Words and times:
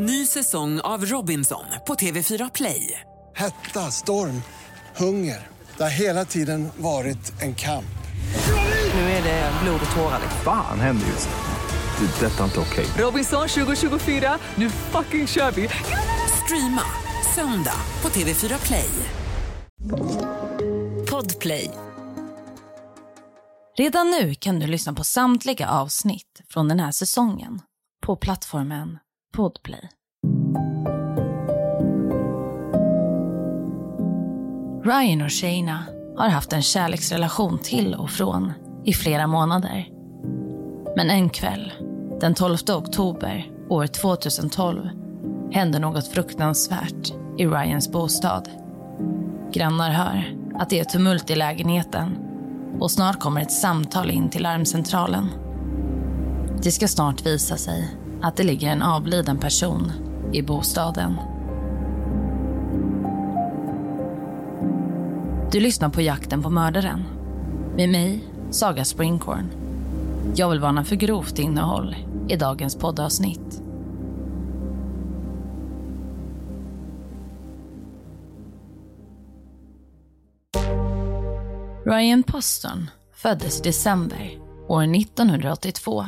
Ny 0.00 0.26
säsong 0.26 0.80
av 0.80 1.04
Robinson 1.04 1.64
på 1.86 1.94
TV4 1.94 2.50
Play. 2.54 3.00
Hetta, 3.36 3.90
storm, 3.90 4.42
hunger. 4.96 5.46
Det 5.76 5.82
har 5.82 5.90
hela 5.90 6.24
tiden 6.24 6.68
varit 6.76 7.42
en 7.42 7.54
kamp. 7.54 7.98
Nu 8.94 9.00
är 9.00 9.22
det 9.22 9.52
blod 9.62 9.80
och 9.90 9.96
tårar. 9.96 10.20
Fan 10.44 10.80
händer 10.80 11.06
just 11.06 11.28
nu. 11.28 12.06
Det. 12.06 12.26
Detta 12.26 12.40
är 12.40 12.44
inte 12.44 12.60
okej. 12.60 12.86
Robinson 12.96 13.48
2024, 13.48 14.38
nu 14.54 14.70
fucking 14.70 15.26
kör 15.26 15.50
vi! 15.50 15.68
Streama 16.44 16.82
söndag 17.34 17.80
på 18.00 18.08
TV4 18.08 18.66
Play. 18.66 18.90
Podplay. 21.10 21.70
Redan 23.78 24.10
nu 24.10 24.34
kan 24.34 24.60
du 24.60 24.66
lyssna 24.66 24.92
på 24.92 25.04
samtliga 25.04 25.68
avsnitt 25.68 26.42
från 26.48 26.68
den 26.68 26.80
här 26.80 26.92
säsongen 26.92 27.60
på 28.06 28.16
plattformen 28.16 28.98
Podplay. 29.36 29.88
Ryan 34.84 35.22
och 35.22 35.32
Shayna 35.32 35.84
har 36.16 36.28
haft 36.28 36.52
en 36.52 36.62
kärleksrelation 36.62 37.58
till 37.58 37.94
och 37.94 38.10
från 38.10 38.52
i 38.84 38.92
flera 38.92 39.26
månader. 39.26 39.88
Men 40.96 41.10
en 41.10 41.30
kväll, 41.30 41.72
den 42.20 42.34
12 42.34 42.56
oktober 42.68 43.50
år 43.68 43.86
2012, 43.86 44.88
händer 45.52 45.80
något 45.80 46.08
fruktansvärt 46.08 47.12
i 47.38 47.46
Ryans 47.46 47.92
bostad. 47.92 48.48
Grannar 49.52 49.90
hör 49.90 50.36
att 50.54 50.70
det 50.70 50.80
är 50.80 50.84
tumult 50.84 51.30
i 51.30 51.34
lägenheten 51.34 52.18
och 52.80 52.90
snart 52.90 53.20
kommer 53.20 53.40
ett 53.40 53.52
samtal 53.52 54.10
in 54.10 54.30
till 54.30 54.42
larmcentralen. 54.42 55.28
Det 56.62 56.70
ska 56.72 56.88
snart 56.88 57.26
visa 57.26 57.56
sig 57.56 57.94
att 58.22 58.36
det 58.36 58.44
ligger 58.44 58.68
en 58.68 58.82
avliden 58.82 59.38
person 59.38 59.92
i 60.32 60.42
bostaden. 60.42 61.16
Du 65.52 65.60
lyssnar 65.60 65.88
på 65.88 66.02
Jakten 66.02 66.42
på 66.42 66.50
mördaren. 66.50 67.04
Med 67.76 67.88
mig, 67.88 68.24
Saga 68.50 68.84
Springhorn. 68.84 69.50
Jag 70.34 70.50
vill 70.50 70.60
varna 70.60 70.84
för 70.84 70.96
grovt 70.96 71.38
innehåll 71.38 71.96
i 72.28 72.36
dagens 72.36 72.76
poddavsnitt. 72.76 73.62
Ryan 81.84 82.22
Poston 82.22 82.90
föddes 83.14 83.60
i 83.60 83.62
december 83.62 84.38
år 84.68 84.82
1982. 84.82 86.04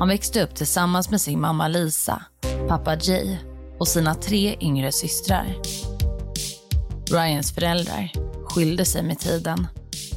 Han 0.00 0.08
växte 0.08 0.42
upp 0.42 0.54
tillsammans 0.54 1.10
med 1.10 1.20
sin 1.20 1.40
mamma 1.40 1.68
Lisa, 1.68 2.22
pappa 2.68 2.96
Jay 2.96 3.36
och 3.78 3.88
sina 3.88 4.14
tre 4.14 4.56
yngre 4.60 4.92
systrar. 4.92 5.56
Ryans 7.10 7.52
föräldrar 7.52 8.12
skilde 8.44 8.84
sig 8.84 9.02
med 9.02 9.18
tiden 9.18 9.66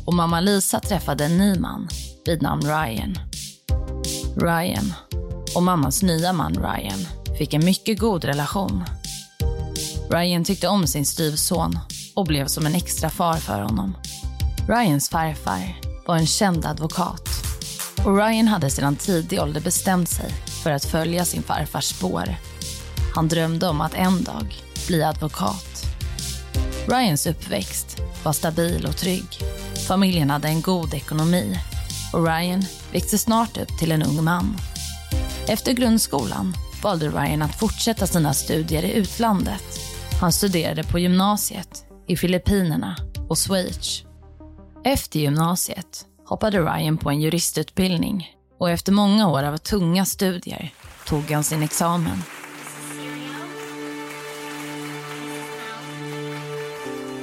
och 0.06 0.14
mamma 0.14 0.42
Lisa 0.42 0.80
träffade 0.80 1.26
en 1.26 1.38
ny 1.38 1.60
man 1.60 1.88
vid 2.26 2.42
namn 2.42 2.62
Ryan. 2.62 3.18
Ryan 4.36 4.94
och 5.56 5.64
mammas 5.64 6.04
nya 6.04 6.34
man 6.34 6.54
Ryan 6.54 7.08
fick 7.38 7.54
en 7.54 7.66
mycket 7.66 8.00
god 8.00 8.26
relation. 8.26 8.84
Ryan 10.10 10.44
tyckte 10.44 10.68
om 10.68 10.88
sin 10.88 11.06
styvson 11.06 11.80
och 12.16 12.26
blev 12.26 12.48
som 12.48 12.66
en 12.66 12.76
extra 12.76 13.10
far 13.10 13.38
för 13.38 13.62
honom. 13.62 13.98
Ryans 14.68 15.10
farfar 15.10 15.80
var 16.06 16.16
en 16.16 16.28
känd 16.28 16.66
advokat 16.66 17.33
och 18.06 18.18
Ryan 18.18 18.48
hade 18.48 18.70
sedan 18.70 18.96
tidig 18.96 19.42
ålder 19.42 19.62
bestämt 19.62 20.10
sig 20.10 20.32
för 20.64 20.72
att 20.72 20.86
följa 20.86 21.26
sin 21.26 21.44
farfars 21.44 21.86
spår. 21.86 22.36
Han 23.16 23.28
drömde 23.28 23.68
om 23.68 23.82
att 23.82 23.94
en 23.94 24.24
dag 24.24 24.56
bli 24.88 25.04
advokat. 25.04 25.86
Ryans 26.88 27.28
uppväxt 27.28 28.02
var 28.24 28.34
stabil 28.34 28.86
och 28.86 28.98
trygg. 28.98 29.40
Familjen 29.88 30.30
hade 30.30 30.48
en 30.48 30.62
god 30.62 30.94
ekonomi 30.94 31.60
och 32.14 32.26
Ryan 32.28 32.66
växte 32.92 33.18
snart 33.18 33.58
upp 33.58 33.78
till 33.80 33.92
en 33.92 34.04
ung 34.04 34.24
man. 34.24 34.58
Efter 35.48 35.74
grundskolan 35.74 36.54
valde 36.82 37.10
Ryan 37.10 37.42
att 37.42 37.60
fortsätta 37.60 38.08
sina 38.08 38.34
studier 38.34 38.84
i 38.84 38.94
utlandet. 38.94 39.80
Han 40.22 40.32
studerade 40.32 40.84
på 40.84 41.00
gymnasiet 41.00 41.86
i 42.08 42.18
Filippinerna 42.18 42.98
och 43.30 43.38
Schweiz. 43.38 44.04
Efter 44.86 45.20
gymnasiet 45.20 46.06
hoppade 46.34 46.60
Ryan 46.60 46.98
på 46.98 47.10
en 47.10 47.22
juristutbildning 47.22 48.36
och 48.58 48.70
efter 48.70 48.92
många 48.92 49.30
år 49.30 49.44
av 49.44 49.58
tunga 49.58 50.06
studier 50.06 50.74
tog 51.06 51.32
han 51.32 51.44
sin 51.44 51.64
examen. 51.64 52.24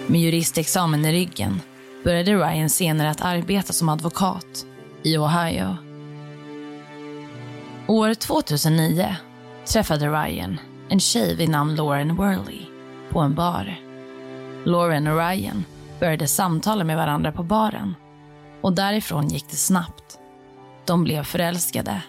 Med 0.07 0.21
juristexamen 0.21 1.05
i 1.05 1.13
ryggen 1.13 1.61
började 2.05 2.35
Ryan 2.35 2.71
senare 2.71 3.11
att 3.11 3.21
arbeta 3.21 3.73
som 3.73 3.89
advokat 3.89 4.67
i 5.03 5.17
Ohio. 5.17 5.77
År 7.87 8.15
2009 8.15 9.17
träffade 9.73 10.07
Ryan 10.07 10.61
en 10.89 11.01
tjej 11.01 11.37
vid 11.37 11.49
namn 11.49 11.75
Lauren 11.75 12.17
Worley 12.17 12.61
på 13.11 13.21
en 13.21 13.35
bar. 13.35 13.81
Lauren 14.65 15.07
och 15.07 15.17
Ryan 15.17 15.65
började 16.01 16.27
samtala 16.27 16.85
med 16.85 16.97
varandra 16.97 17.33
på 17.33 17.43
baren 17.43 17.95
och 18.63 18.73
därifrån 18.73 19.29
gick 19.29 19.51
det 19.51 19.57
snabbt. 19.57 20.19
De 20.87 21.05
blev 21.05 21.23
förälskade. 21.23 22.03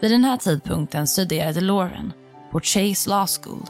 Vid 0.00 0.10
den 0.10 0.24
här 0.24 0.36
tidpunkten 0.36 1.06
studerade 1.06 1.60
Lauren 1.60 2.12
på 2.52 2.60
Chase 2.60 3.10
Law 3.10 3.26
School 3.26 3.66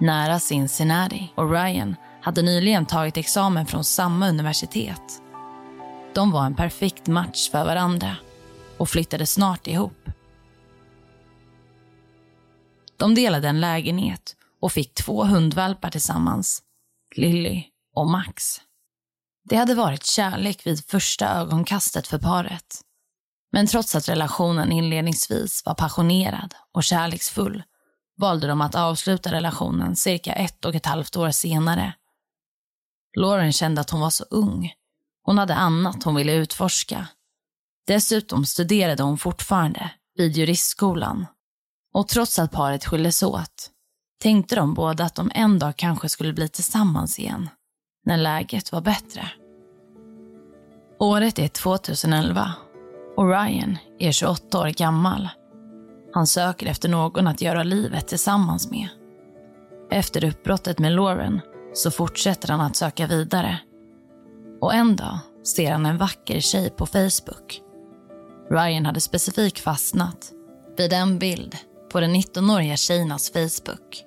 nära 0.00 0.40
Cincinnati 0.40 1.32
och 1.34 1.50
Ryan 1.50 1.96
hade 2.20 2.42
nyligen 2.42 2.86
tagit 2.86 3.16
examen 3.16 3.66
från 3.66 3.84
samma 3.84 4.28
universitet. 4.28 5.22
De 6.14 6.30
var 6.30 6.46
en 6.46 6.54
perfekt 6.54 7.06
match 7.06 7.50
för 7.50 7.64
varandra 7.64 8.16
och 8.76 8.88
flyttade 8.88 9.26
snart 9.26 9.66
ihop. 9.66 10.08
De 12.96 13.14
delade 13.14 13.48
en 13.48 13.60
lägenhet 13.60 14.36
och 14.60 14.72
fick 14.72 14.94
två 14.94 15.24
hundvalpar 15.24 15.90
tillsammans, 15.90 16.62
Lily 17.16 17.64
och 17.94 18.06
Max. 18.06 18.60
Det 19.48 19.56
hade 19.56 19.74
varit 19.74 20.04
kärlek 20.04 20.66
vid 20.66 20.84
första 20.84 21.28
ögonkastet 21.28 22.06
för 22.06 22.18
paret. 22.18 22.80
Men 23.52 23.66
trots 23.66 23.94
att 23.94 24.08
relationen 24.08 24.72
inledningsvis 24.72 25.62
var 25.66 25.74
passionerad 25.74 26.54
och 26.74 26.84
kärleksfull 26.84 27.62
valde 28.16 28.46
de 28.46 28.60
att 28.60 28.74
avsluta 28.74 29.32
relationen 29.32 29.96
cirka 29.96 30.32
ett 30.32 30.64
och 30.64 30.74
ett 30.74 30.86
halvt 30.86 31.16
år 31.16 31.30
senare. 31.30 31.92
Lauren 33.18 33.52
kände 33.52 33.80
att 33.80 33.90
hon 33.90 34.00
var 34.00 34.10
så 34.10 34.24
ung. 34.30 34.72
Hon 35.22 35.38
hade 35.38 35.54
annat 35.54 36.02
hon 36.02 36.14
ville 36.14 36.32
utforska. 36.32 37.08
Dessutom 37.86 38.46
studerade 38.46 39.02
hon 39.02 39.18
fortfarande 39.18 39.90
vid 40.14 40.36
juristskolan. 40.36 41.26
Och 41.94 42.08
trots 42.08 42.38
att 42.38 42.52
paret 42.52 42.84
skildes 42.84 43.22
åt 43.22 43.70
tänkte 44.22 44.56
de 44.56 44.74
båda 44.74 45.04
att 45.04 45.14
de 45.14 45.30
en 45.34 45.58
dag 45.58 45.76
kanske 45.76 46.08
skulle 46.08 46.32
bli 46.32 46.48
tillsammans 46.48 47.18
igen 47.18 47.50
när 48.08 48.16
läget 48.16 48.72
var 48.72 48.80
bättre. 48.80 49.28
Året 50.98 51.38
är 51.38 51.48
2011 51.48 52.52
och 53.16 53.28
Ryan 53.28 53.78
är 53.98 54.12
28 54.12 54.60
år 54.60 54.68
gammal. 54.68 55.28
Han 56.12 56.26
söker 56.26 56.66
efter 56.66 56.88
någon 56.88 57.26
att 57.26 57.40
göra 57.40 57.62
livet 57.62 58.08
tillsammans 58.08 58.70
med. 58.70 58.88
Efter 59.90 60.24
uppbrottet 60.24 60.78
med 60.78 60.92
Lauren 60.92 61.40
så 61.74 61.90
fortsätter 61.90 62.48
han 62.48 62.60
att 62.60 62.76
söka 62.76 63.06
vidare. 63.06 63.58
Och 64.60 64.74
en 64.74 64.96
dag 64.96 65.18
ser 65.44 65.72
han 65.72 65.86
en 65.86 65.98
vacker 65.98 66.40
tjej 66.40 66.70
på 66.70 66.86
Facebook. 66.86 67.60
Ryan 68.50 68.86
hade 68.86 69.00
specifikt 69.00 69.58
fastnat 69.58 70.32
vid 70.76 70.92
en 70.92 71.18
bild 71.18 71.56
på 71.92 72.00
den 72.00 72.14
19-åriga 72.14 72.76
tjejernas 72.76 73.30
Facebook. 73.30 74.04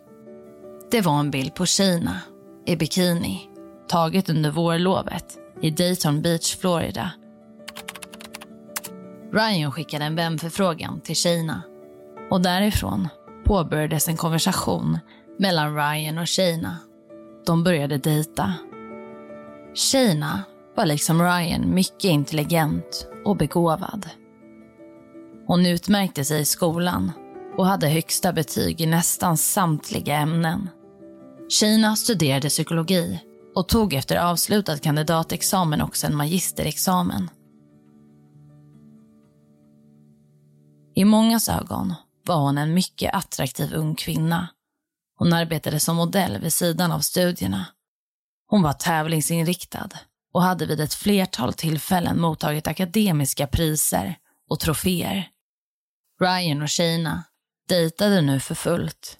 Det 0.91 1.01
var 1.01 1.19
en 1.19 1.31
bild 1.31 1.55
på 1.55 1.65
Kina 1.65 2.19
i 2.65 2.75
bikini 2.75 3.50
taget 3.91 4.29
under 4.29 4.51
vårlovet 4.51 5.37
i 5.61 5.71
Dayton 5.71 6.21
Beach, 6.21 6.57
Florida. 6.57 7.11
Ryan 9.33 9.71
skickade 9.71 10.05
en 10.05 10.15
vänförfrågan 10.15 11.01
till 11.01 11.15
tjejerna 11.15 11.61
och 12.29 12.41
därifrån 12.41 13.07
påbörjades 13.45 14.07
en 14.07 14.17
konversation 14.17 14.99
mellan 15.39 15.75
Ryan 15.75 16.17
och 16.17 16.27
tjejerna. 16.27 16.77
De 17.45 17.63
började 17.63 17.97
dejta. 17.97 18.53
Tjejerna 19.73 20.43
var 20.75 20.85
liksom 20.85 21.21
Ryan 21.21 21.73
mycket 21.75 22.03
intelligent 22.03 23.07
och 23.25 23.37
begåvad. 23.37 24.09
Hon 25.47 25.65
utmärkte 25.65 26.25
sig 26.25 26.41
i 26.41 26.45
skolan 26.45 27.11
och 27.57 27.65
hade 27.65 27.87
högsta 27.87 28.33
betyg 28.33 28.81
i 28.81 28.85
nästan 28.85 29.37
samtliga 29.37 30.15
ämnen. 30.15 30.69
Tjejerna 31.49 31.95
studerade 31.95 32.49
psykologi 32.49 33.19
och 33.55 33.67
tog 33.67 33.93
efter 33.93 34.17
avslutad 34.17 34.77
kandidatexamen 34.77 35.81
också 35.81 36.07
en 36.07 36.15
magisterexamen. 36.15 37.29
I 40.95 41.05
mångas 41.05 41.49
ögon 41.49 41.93
var 42.25 42.35
hon 42.35 42.57
en 42.57 42.73
mycket 42.73 43.13
attraktiv 43.13 43.73
ung 43.73 43.95
kvinna. 43.95 44.47
Hon 45.17 45.33
arbetade 45.33 45.79
som 45.79 45.95
modell 45.95 46.41
vid 46.41 46.53
sidan 46.53 46.91
av 46.91 46.99
studierna. 46.99 47.65
Hon 48.47 48.61
var 48.61 48.73
tävlingsinriktad 48.73 49.89
och 50.33 50.41
hade 50.41 50.65
vid 50.65 50.79
ett 50.79 50.93
flertal 50.93 51.53
tillfällen 51.53 52.21
mottagit 52.21 52.67
akademiska 52.67 53.47
priser 53.47 54.15
och 54.49 54.59
troféer. 54.59 55.29
Ryan 56.21 56.61
och 56.61 56.71
Shayna 56.71 57.23
dejtade 57.67 58.21
nu 58.21 58.39
för 58.39 58.55
fullt. 58.55 59.17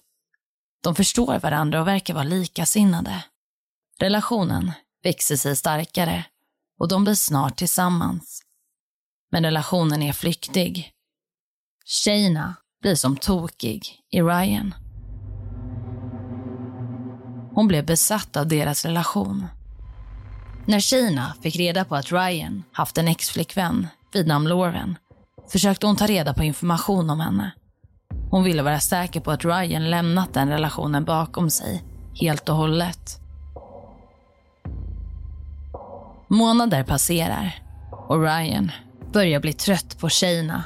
De 0.82 0.94
förstår 0.94 1.38
varandra 1.38 1.80
och 1.80 1.88
verkar 1.88 2.14
vara 2.14 2.24
likasinnade. 2.24 3.24
Relationen 4.02 4.72
växer 5.02 5.36
sig 5.36 5.56
starkare 5.56 6.24
och 6.78 6.88
de 6.88 7.04
blir 7.04 7.14
snart 7.14 7.56
tillsammans. 7.56 8.42
Men 9.32 9.44
relationen 9.44 10.02
är 10.02 10.12
flyktig. 10.12 10.92
Shayna 11.84 12.54
blir 12.80 12.94
som 12.94 13.16
tokig 13.16 14.00
i 14.10 14.22
Ryan. 14.22 14.74
Hon 17.54 17.68
blev 17.68 17.86
besatt 17.86 18.36
av 18.36 18.48
deras 18.48 18.84
relation. 18.84 19.46
När 20.66 20.80
Shayna 20.80 21.34
fick 21.42 21.56
reda 21.56 21.84
på 21.84 21.96
att 21.96 22.12
Ryan 22.12 22.62
haft 22.72 22.98
en 22.98 23.08
exflickvän 23.08 23.88
vid 24.12 24.26
namn 24.26 24.48
Lauren 24.48 24.98
försökte 25.52 25.86
hon 25.86 25.96
ta 25.96 26.06
reda 26.06 26.34
på 26.34 26.42
information 26.42 27.10
om 27.10 27.20
henne. 27.20 27.52
Hon 28.30 28.44
ville 28.44 28.62
vara 28.62 28.80
säker 28.80 29.20
på 29.20 29.30
att 29.30 29.44
Ryan 29.44 29.90
lämnat 29.90 30.34
den 30.34 30.48
relationen 30.48 31.04
bakom 31.04 31.50
sig 31.50 31.84
helt 32.20 32.48
och 32.48 32.56
hållet. 32.56 33.21
Månader 36.32 36.84
passerar 36.84 37.54
och 38.08 38.22
Ryan 38.22 38.70
börjar 39.12 39.40
bli 39.40 39.52
trött 39.52 39.98
på 39.98 40.08
Shayna. 40.08 40.64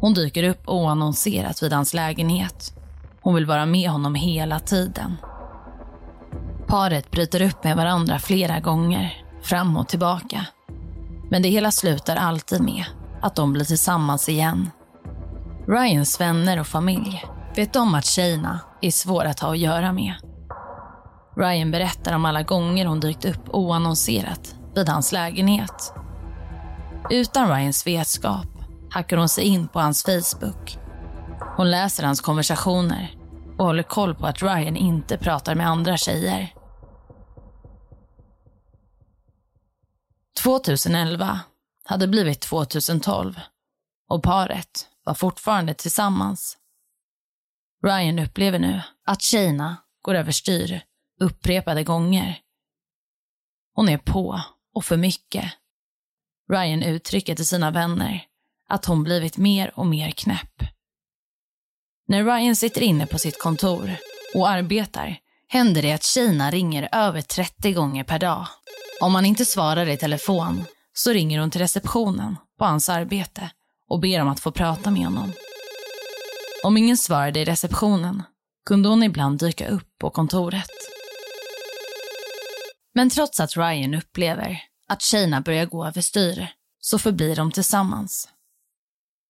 Hon 0.00 0.14
dyker 0.14 0.44
upp 0.44 0.68
oannonserat 0.68 1.62
vid 1.62 1.72
hans 1.72 1.94
lägenhet. 1.94 2.74
Hon 3.20 3.34
vill 3.34 3.46
vara 3.46 3.66
med 3.66 3.90
honom 3.90 4.14
hela 4.14 4.60
tiden. 4.60 5.16
Paret 6.66 7.10
bryter 7.10 7.42
upp 7.42 7.64
med 7.64 7.76
varandra 7.76 8.18
flera 8.18 8.60
gånger, 8.60 9.24
fram 9.42 9.76
och 9.76 9.88
tillbaka. 9.88 10.46
Men 11.30 11.42
det 11.42 11.48
hela 11.48 11.70
slutar 11.70 12.16
alltid 12.16 12.60
med 12.60 12.84
att 13.22 13.36
de 13.36 13.52
blir 13.52 13.64
tillsammans 13.64 14.28
igen. 14.28 14.70
Ryans 15.68 16.20
vänner 16.20 16.60
och 16.60 16.66
familj 16.66 17.24
vet 17.56 17.76
om 17.76 17.94
att 17.94 18.06
Shayna 18.06 18.60
är 18.80 18.90
svår 18.90 19.24
att 19.24 19.40
ha 19.40 19.50
att 19.50 19.58
göra 19.58 19.92
med. 19.92 20.14
Ryan 21.36 21.70
berättar 21.70 22.14
om 22.14 22.24
alla 22.24 22.42
gånger 22.42 22.86
hon 22.86 23.00
dykt 23.00 23.24
upp 23.24 23.48
oannonserat 23.48 24.59
vid 24.74 24.88
hans 24.88 25.12
lägenhet. 25.12 25.92
Utan 27.10 27.56
Ryans 27.56 27.86
vetskap 27.86 28.46
hackar 28.90 29.16
hon 29.16 29.28
sig 29.28 29.44
in 29.44 29.68
på 29.68 29.80
hans 29.80 30.04
Facebook. 30.04 30.78
Hon 31.56 31.70
läser 31.70 32.04
hans 32.04 32.20
konversationer 32.20 33.16
och 33.58 33.64
håller 33.64 33.82
koll 33.82 34.14
på 34.14 34.26
att 34.26 34.42
Ryan 34.42 34.76
inte 34.76 35.18
pratar 35.18 35.54
med 35.54 35.68
andra 35.68 35.96
tjejer. 35.96 36.54
2011 40.42 41.40
hade 41.84 42.08
blivit 42.08 42.40
2012 42.40 43.40
och 44.08 44.22
paret 44.22 44.88
var 45.04 45.14
fortfarande 45.14 45.74
tillsammans. 45.74 46.56
Ryan 47.86 48.18
upplever 48.18 48.58
nu 48.58 48.82
att 49.06 49.22
tjejerna 49.22 49.76
går 50.02 50.14
överstyr 50.14 50.82
upprepade 51.20 51.84
gånger. 51.84 52.38
Hon 53.74 53.88
är 53.88 53.98
på 53.98 54.40
och 54.74 54.84
för 54.84 54.96
mycket. 54.96 55.52
Ryan 56.52 56.82
uttrycker 56.82 57.34
till 57.34 57.46
sina 57.46 57.70
vänner 57.70 58.24
att 58.68 58.84
hon 58.84 59.04
blivit 59.04 59.36
mer 59.36 59.72
och 59.74 59.86
mer 59.86 60.10
knäpp. 60.10 60.62
När 62.08 62.24
Ryan 62.24 62.56
sitter 62.56 62.80
inne 62.82 63.06
på 63.06 63.18
sitt 63.18 63.38
kontor 63.38 63.96
och 64.34 64.48
arbetar 64.48 65.16
händer 65.48 65.82
det 65.82 65.92
att 65.92 66.02
Kina 66.04 66.50
ringer 66.50 66.88
över 66.92 67.20
30 67.20 67.72
gånger 67.72 68.04
per 68.04 68.18
dag. 68.18 68.46
Om 69.00 69.14
han 69.14 69.26
inte 69.26 69.44
svarar 69.44 69.86
i 69.86 69.96
telefon 69.96 70.64
så 70.92 71.12
ringer 71.12 71.40
hon 71.40 71.50
till 71.50 71.60
receptionen 71.60 72.36
på 72.58 72.64
hans 72.64 72.88
arbete 72.88 73.50
och 73.88 74.00
ber 74.00 74.22
om 74.22 74.28
att 74.28 74.40
få 74.40 74.52
prata 74.52 74.90
med 74.90 75.04
honom. 75.04 75.32
Om 76.64 76.76
ingen 76.76 76.96
svarade 76.96 77.40
i 77.40 77.44
receptionen 77.44 78.22
kunde 78.66 78.88
hon 78.88 79.02
ibland 79.02 79.38
dyka 79.38 79.68
upp 79.68 79.98
på 79.98 80.10
kontoret. 80.10 80.70
Men 82.94 83.10
trots 83.10 83.40
att 83.40 83.56
Ryan 83.56 83.94
upplever 83.94 84.62
att 84.88 85.02
tjejerna 85.02 85.40
börjar 85.40 85.66
gå 85.66 85.86
överstyr 85.86 86.48
så 86.80 86.98
förblir 86.98 87.36
de 87.36 87.52
tillsammans. 87.52 88.28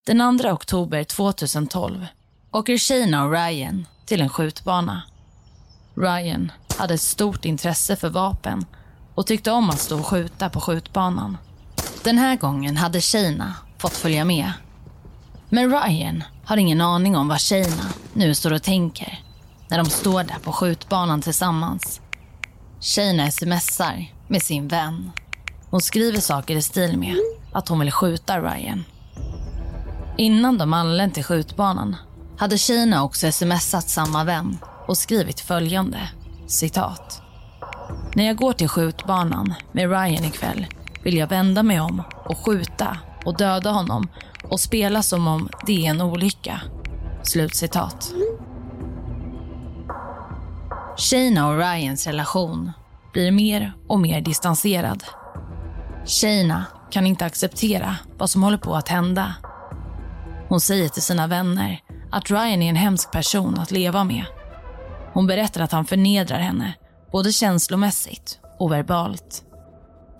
Den 0.06 0.38
2 0.38 0.48
oktober 0.48 1.04
2012 1.04 2.06
åker 2.52 2.78
Shayna 2.78 3.24
och 3.24 3.32
Ryan 3.32 3.86
till 4.06 4.20
en 4.20 4.28
skjutbana. 4.28 5.02
Ryan 5.94 6.52
hade 6.78 6.94
ett 6.94 7.00
stort 7.00 7.44
intresse 7.44 7.96
för 7.96 8.08
vapen 8.08 8.66
och 9.14 9.26
tyckte 9.26 9.50
om 9.50 9.70
att 9.70 9.80
stå 9.80 9.98
och 9.98 10.06
skjuta 10.06 10.50
på 10.50 10.60
skjutbanan. 10.60 11.38
Den 12.04 12.18
här 12.18 12.36
gången 12.36 12.76
hade 12.76 13.00
Shayna 13.00 13.54
fått 13.78 13.96
följa 13.96 14.24
med. 14.24 14.52
Men 15.48 15.70
Ryan 15.70 16.24
har 16.44 16.56
ingen 16.56 16.80
aning 16.80 17.16
om 17.16 17.28
vad 17.28 17.40
Shayna 17.40 17.92
nu 18.12 18.34
står 18.34 18.52
och 18.52 18.62
tänker 18.62 19.22
när 19.68 19.78
de 19.78 19.90
står 19.90 20.24
där 20.24 20.38
på 20.42 20.52
skjutbanan 20.52 21.22
tillsammans. 21.22 22.00
Tjejerna 22.82 23.30
smsar 23.30 24.12
med 24.28 24.42
sin 24.42 24.68
vän. 24.68 25.10
Hon 25.70 25.80
skriver 25.80 26.20
saker 26.20 26.56
i 26.56 26.62
stil 26.62 26.98
med 26.98 27.16
att 27.52 27.68
hon 27.68 27.80
vill 27.80 27.90
skjuta 27.90 28.40
Ryan. 28.40 28.84
Innan 30.18 30.58
de 30.58 30.72
anlänt 30.72 31.14
till 31.14 31.24
skjutbanan 31.24 31.96
hade 32.38 32.58
tjejerna 32.58 33.04
också 33.04 33.32
smsat 33.32 33.88
samma 33.88 34.24
vän 34.24 34.58
och 34.86 34.98
skrivit 34.98 35.40
följande, 35.40 36.10
citat. 36.46 37.22
När 38.14 38.26
jag 38.26 38.36
går 38.36 38.52
till 38.52 38.68
skjutbanan 38.68 39.54
med 39.72 39.90
Ryan 39.90 40.24
ikväll 40.24 40.66
vill 41.02 41.16
jag 41.16 41.28
vända 41.28 41.62
mig 41.62 41.80
om 41.80 42.02
och 42.24 42.38
skjuta 42.38 42.98
och 43.24 43.36
döda 43.36 43.70
honom 43.70 44.08
och 44.42 44.60
spela 44.60 45.02
som 45.02 45.26
om 45.26 45.48
det 45.66 45.86
är 45.86 45.90
en 45.90 46.00
olycka. 46.00 46.60
Slutcitat. 47.22 48.12
Shayna 50.96 51.48
och 51.48 51.58
Ryans 51.58 52.06
relation 52.06 52.72
blir 53.12 53.32
mer 53.32 53.72
och 53.88 54.00
mer 54.00 54.20
distanserad. 54.20 55.04
Shayna 56.06 56.64
kan 56.90 57.06
inte 57.06 57.24
acceptera 57.24 57.96
vad 58.18 58.30
som 58.30 58.42
håller 58.42 58.58
på 58.58 58.74
att 58.74 58.88
hända. 58.88 59.34
Hon 60.48 60.60
säger 60.60 60.88
till 60.88 61.02
sina 61.02 61.26
vänner 61.26 61.80
att 62.10 62.30
Ryan 62.30 62.62
är 62.62 62.68
en 62.68 62.76
hemsk 62.76 63.10
person 63.10 63.58
att 63.58 63.70
leva 63.70 64.04
med. 64.04 64.24
Hon 65.12 65.26
berättar 65.26 65.60
att 65.60 65.72
han 65.72 65.84
förnedrar 65.84 66.38
henne, 66.38 66.74
både 67.12 67.32
känslomässigt 67.32 68.38
och 68.58 68.72
verbalt. 68.72 69.44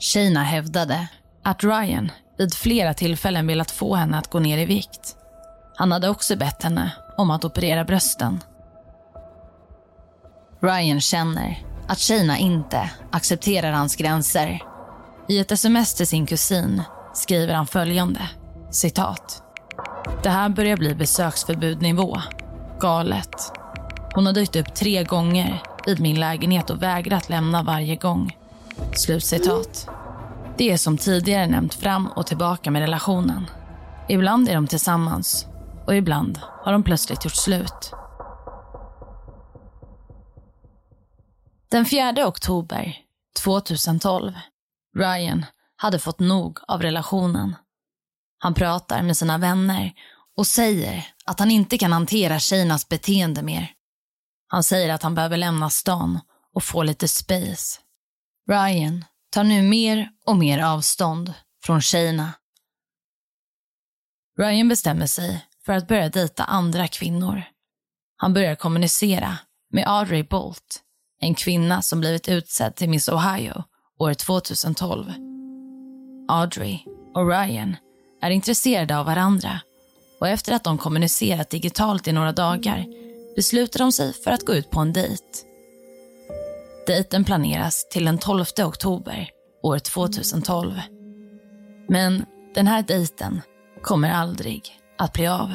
Shayna 0.00 0.42
hävdade 0.42 1.08
att 1.44 1.64
Ryan 1.64 2.12
vid 2.38 2.54
flera 2.54 2.94
tillfällen 2.94 3.46
velat 3.46 3.70
få 3.70 3.94
henne 3.94 4.18
att 4.18 4.30
gå 4.30 4.38
ner 4.38 4.58
i 4.58 4.64
vikt. 4.64 5.16
Han 5.76 5.92
hade 5.92 6.08
också 6.08 6.36
bett 6.36 6.62
henne 6.62 6.92
om 7.16 7.30
att 7.30 7.44
operera 7.44 7.84
brösten. 7.84 8.40
Ryan 10.62 11.00
känner 11.00 11.58
att 11.86 11.98
Kina 11.98 12.38
inte 12.38 12.90
accepterar 13.10 13.72
hans 13.72 13.96
gränser. 13.96 14.62
I 15.28 15.38
ett 15.38 15.52
sms 15.52 15.94
till 15.94 16.06
sin 16.06 16.26
kusin 16.26 16.82
skriver 17.14 17.54
han 17.54 17.66
följande, 17.66 18.20
citat. 18.70 19.42
Det 20.22 20.28
här 20.28 20.48
börjar 20.48 20.76
bli 20.76 20.94
besöksförbudnivå. 20.94 22.20
Galet. 22.80 23.52
Hon 24.14 24.26
har 24.26 24.32
dykt 24.32 24.56
upp 24.56 24.74
tre 24.74 25.04
gånger 25.04 25.62
vid 25.86 26.00
min 26.00 26.20
lägenhet 26.20 26.70
och 26.70 26.82
vägrat 26.82 27.28
lämna 27.28 27.62
varje 27.62 27.96
gång. 27.96 28.36
Slutcitat. 28.92 29.88
Det 30.56 30.72
är 30.72 30.76
som 30.76 30.98
tidigare 30.98 31.46
nämnt 31.46 31.74
fram 31.74 32.06
och 32.06 32.26
tillbaka 32.26 32.70
med 32.70 32.80
relationen. 32.80 33.46
Ibland 34.08 34.48
är 34.48 34.54
de 34.54 34.66
tillsammans 34.66 35.46
och 35.86 35.96
ibland 35.96 36.38
har 36.64 36.72
de 36.72 36.82
plötsligt 36.82 37.24
gjort 37.24 37.36
slut. 37.36 37.92
Den 41.70 41.86
4 41.86 42.26
oktober 42.26 42.98
2012. 43.42 44.32
Ryan 44.96 45.46
hade 45.76 45.98
fått 45.98 46.18
nog 46.18 46.58
av 46.68 46.82
relationen. 46.82 47.56
Han 48.38 48.54
pratar 48.54 49.02
med 49.02 49.16
sina 49.16 49.38
vänner 49.38 49.92
och 50.36 50.46
säger 50.46 51.06
att 51.24 51.38
han 51.38 51.50
inte 51.50 51.78
kan 51.78 51.92
hantera 51.92 52.38
tjejernas 52.38 52.88
beteende 52.88 53.42
mer. 53.42 53.72
Han 54.48 54.62
säger 54.62 54.94
att 54.94 55.02
han 55.02 55.14
behöver 55.14 55.36
lämna 55.36 55.70
stan 55.70 56.20
och 56.54 56.64
få 56.64 56.82
lite 56.82 57.08
space. 57.08 57.80
Ryan 58.48 59.04
tar 59.30 59.44
nu 59.44 59.62
mer 59.62 60.10
och 60.26 60.36
mer 60.36 60.58
avstånd 60.58 61.34
från 61.62 61.80
tjejerna. 61.80 62.32
Ryan 64.38 64.68
bestämmer 64.68 65.06
sig 65.06 65.46
för 65.66 65.72
att 65.72 65.88
börja 65.88 66.08
dejta 66.08 66.44
andra 66.44 66.88
kvinnor. 66.88 67.42
Han 68.16 68.34
börjar 68.34 68.54
kommunicera 68.54 69.38
med 69.72 69.88
Audrey 69.88 70.22
Bolt, 70.22 70.82
en 71.20 71.34
kvinna 71.34 71.82
som 71.82 72.00
blivit 72.00 72.28
utsedd 72.28 72.74
till 72.74 72.88
Miss 72.88 73.08
Ohio 73.08 73.64
år 73.98 74.14
2012. 74.14 75.04
Audrey 76.28 76.78
och 77.14 77.28
Ryan 77.28 77.76
är 78.22 78.30
intresserade 78.30 78.98
av 78.98 79.06
varandra 79.06 79.60
och 80.20 80.28
efter 80.28 80.52
att 80.52 80.64
de 80.64 80.78
kommunicerat 80.78 81.50
digitalt 81.50 82.08
i 82.08 82.12
några 82.12 82.32
dagar 82.32 82.86
beslutar 83.36 83.78
de 83.78 83.92
sig 83.92 84.12
för 84.12 84.30
att 84.30 84.46
gå 84.46 84.54
ut 84.54 84.70
på 84.70 84.80
en 84.80 84.92
dejt. 84.92 85.24
Dejten 86.86 87.24
planeras 87.24 87.88
till 87.88 88.04
den 88.04 88.18
12 88.18 88.44
oktober 88.64 89.30
år 89.62 89.78
2012. 89.78 90.80
Men 91.88 92.24
den 92.54 92.66
här 92.66 92.82
dejten 92.82 93.40
kommer 93.82 94.10
aldrig 94.10 94.62
att 94.98 95.12
bli 95.12 95.26
av. 95.26 95.54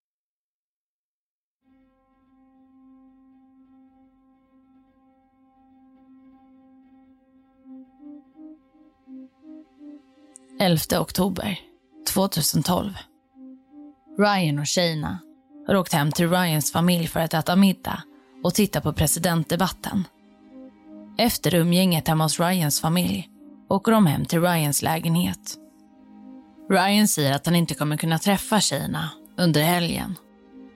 Elfte 10.61 10.99
oktober 10.99 11.59
2012. 12.13 12.93
Ryan 14.17 14.59
och 14.59 14.69
Shayna 14.69 15.19
har 15.67 15.75
åkt 15.75 15.93
hem 15.93 16.11
till 16.11 16.29
Ryans 16.29 16.71
familj 16.71 17.07
för 17.07 17.19
att 17.19 17.33
äta 17.33 17.55
middag 17.55 18.03
och 18.43 18.53
titta 18.53 18.81
på 18.81 18.93
presidentdebatten. 18.93 20.03
Efter 21.17 21.55
umgänget 21.55 22.07
hemma 22.07 22.23
hos 22.23 22.39
Ryans 22.39 22.81
familj 22.81 23.29
åker 23.69 23.91
de 23.91 24.05
hem 24.05 24.25
till 24.25 24.41
Ryans 24.41 24.81
lägenhet. 24.81 25.57
Ryan 26.69 27.07
säger 27.07 27.33
att 27.35 27.45
han 27.45 27.55
inte 27.55 27.73
kommer 27.73 27.97
kunna 27.97 28.19
träffa 28.19 28.61
Shayna 28.61 29.09
under 29.37 29.61
helgen. 29.61 30.15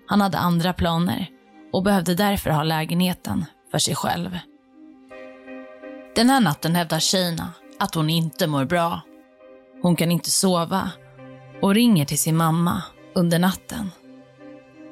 Han 0.08 0.22
hade 0.22 0.38
andra 0.38 0.74
planer 0.74 1.30
och 1.74 1.84
behövde 1.84 2.16
därför 2.16 2.50
ha 2.50 2.64
lägenheten 2.64 3.46
för 3.72 3.78
sig 3.78 3.96
själv. 3.96 4.40
Den 6.16 6.30
här 6.30 6.40
natten 6.40 6.76
hävdar 6.76 7.00
Shayna 7.00 7.50
att 7.80 7.96
hon 7.96 8.10
inte 8.10 8.48
mår 8.48 8.66
bra. 8.66 9.02
Hon 9.86 9.96
kan 9.96 10.12
inte 10.12 10.32
sova 10.32 10.92
och 11.62 11.76
ringer 11.76 12.06
till 12.06 12.20
sin 12.20 12.38
mamma 12.38 12.84
under 13.16 13.40
natten. 13.40 13.92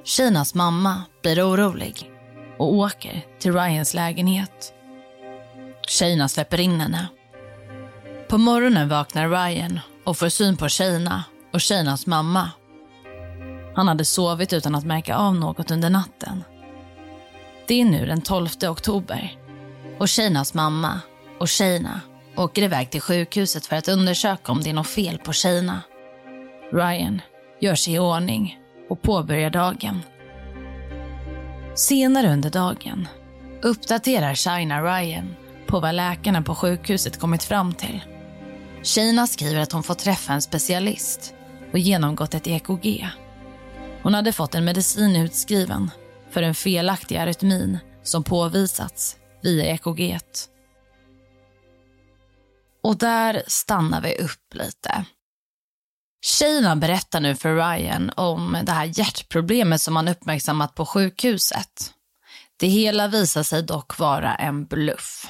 Shaynas 0.06 0.56
mamma 0.56 1.04
blir 1.22 1.50
orolig 1.50 2.12
och 2.58 2.74
åker 2.74 3.26
till 3.40 3.54
Ryans 3.54 3.94
lägenhet. 3.94 4.74
Shayna 5.88 6.30
släpper 6.30 6.60
in 6.60 6.80
henne. 6.80 7.08
På 8.30 8.38
morgonen 8.38 8.90
vaknar 8.90 9.30
Ryan 9.30 9.80
och 10.04 10.18
får 10.18 10.30
syn 10.30 10.58
på 10.58 10.70
Shayna 10.70 11.24
och 11.54 11.64
Shaynas 11.64 12.08
mamma. 12.08 12.50
Han 13.76 13.88
hade 13.88 14.06
sovit 14.06 14.54
utan 14.54 14.76
att 14.76 14.86
märka 14.86 15.16
av 15.16 15.36
något 15.36 15.72
under 15.72 15.90
natten. 15.90 16.44
Det 17.68 17.82
är 17.82 17.86
nu 17.86 18.06
den 18.06 18.22
12 18.22 18.48
oktober 18.70 19.38
och 20.00 20.10
Shaynas 20.10 20.54
mamma 20.54 21.00
och 21.40 21.50
Shayna 21.50 22.02
åker 22.36 22.62
iväg 22.62 22.90
till 22.90 23.02
sjukhuset 23.02 23.66
för 23.66 23.75
att 23.75 23.88
undersöka 23.88 24.52
om 24.52 24.62
det 24.62 24.70
är 24.70 24.74
något 24.74 24.88
fel 24.88 25.18
på 25.18 25.34
tjejerna. 25.34 25.82
Ryan 26.74 27.22
gör 27.60 27.75
sig 27.75 27.94
i 27.94 28.00
ordning 28.00 28.60
och 28.90 29.02
påbörjar 29.02 29.50
dagen. 29.50 30.02
Senare 31.75 32.34
under 32.34 32.50
dagen 32.50 33.08
uppdaterar 33.62 34.36
Shina 34.36 34.82
Ryan 34.82 35.36
på 35.68 35.80
vad 35.80 35.96
läkarna 35.96 36.42
på 36.42 36.56
sjukhuset 36.56 37.20
kommit 37.20 37.44
fram 37.44 37.74
till. 37.74 38.00
Shina 38.84 39.28
skriver 39.28 39.62
att 39.62 39.72
hon 39.72 39.84
fått 39.84 40.00
träffa 40.00 40.34
en 40.34 40.42
specialist 40.42 41.34
och 41.72 41.80
genomgått 41.80 42.34
ett 42.34 42.48
EKG. 42.48 43.08
Hon 44.04 44.13
hade 44.13 44.32
fått 44.32 44.56
en 44.56 44.66
medicin 44.66 45.16
utskriven 45.16 45.92
för 46.32 46.42
en 46.42 46.56
felaktig 46.56 47.18
arytmin 47.18 47.80
som 48.04 48.24
påvisats 48.24 49.18
via 49.42 49.66
EKG. 49.66 50.20
Och 52.84 52.98
där 52.98 53.44
stannar 53.48 54.02
vi 54.02 54.16
upp 54.16 54.54
lite. 54.54 55.06
Tjejerna 56.25 56.75
berättar 56.75 57.20
nu 57.20 57.36
för 57.36 57.56
Ryan 57.56 58.12
om 58.16 58.58
det 58.63 58.72
här 58.72 59.00
hjärtproblemet 59.00 59.82
som 59.82 59.96
han 59.96 60.08
uppmärksammat 60.08 60.75
på 60.75 60.86
sjukhuset. 60.86 61.94
Det 62.58 62.68
hela 62.68 63.08
visar 63.08 63.44
sig 63.44 63.63
dock 63.63 64.00
vara 64.00 64.36
en 64.36 64.66
bluff. 64.66 65.28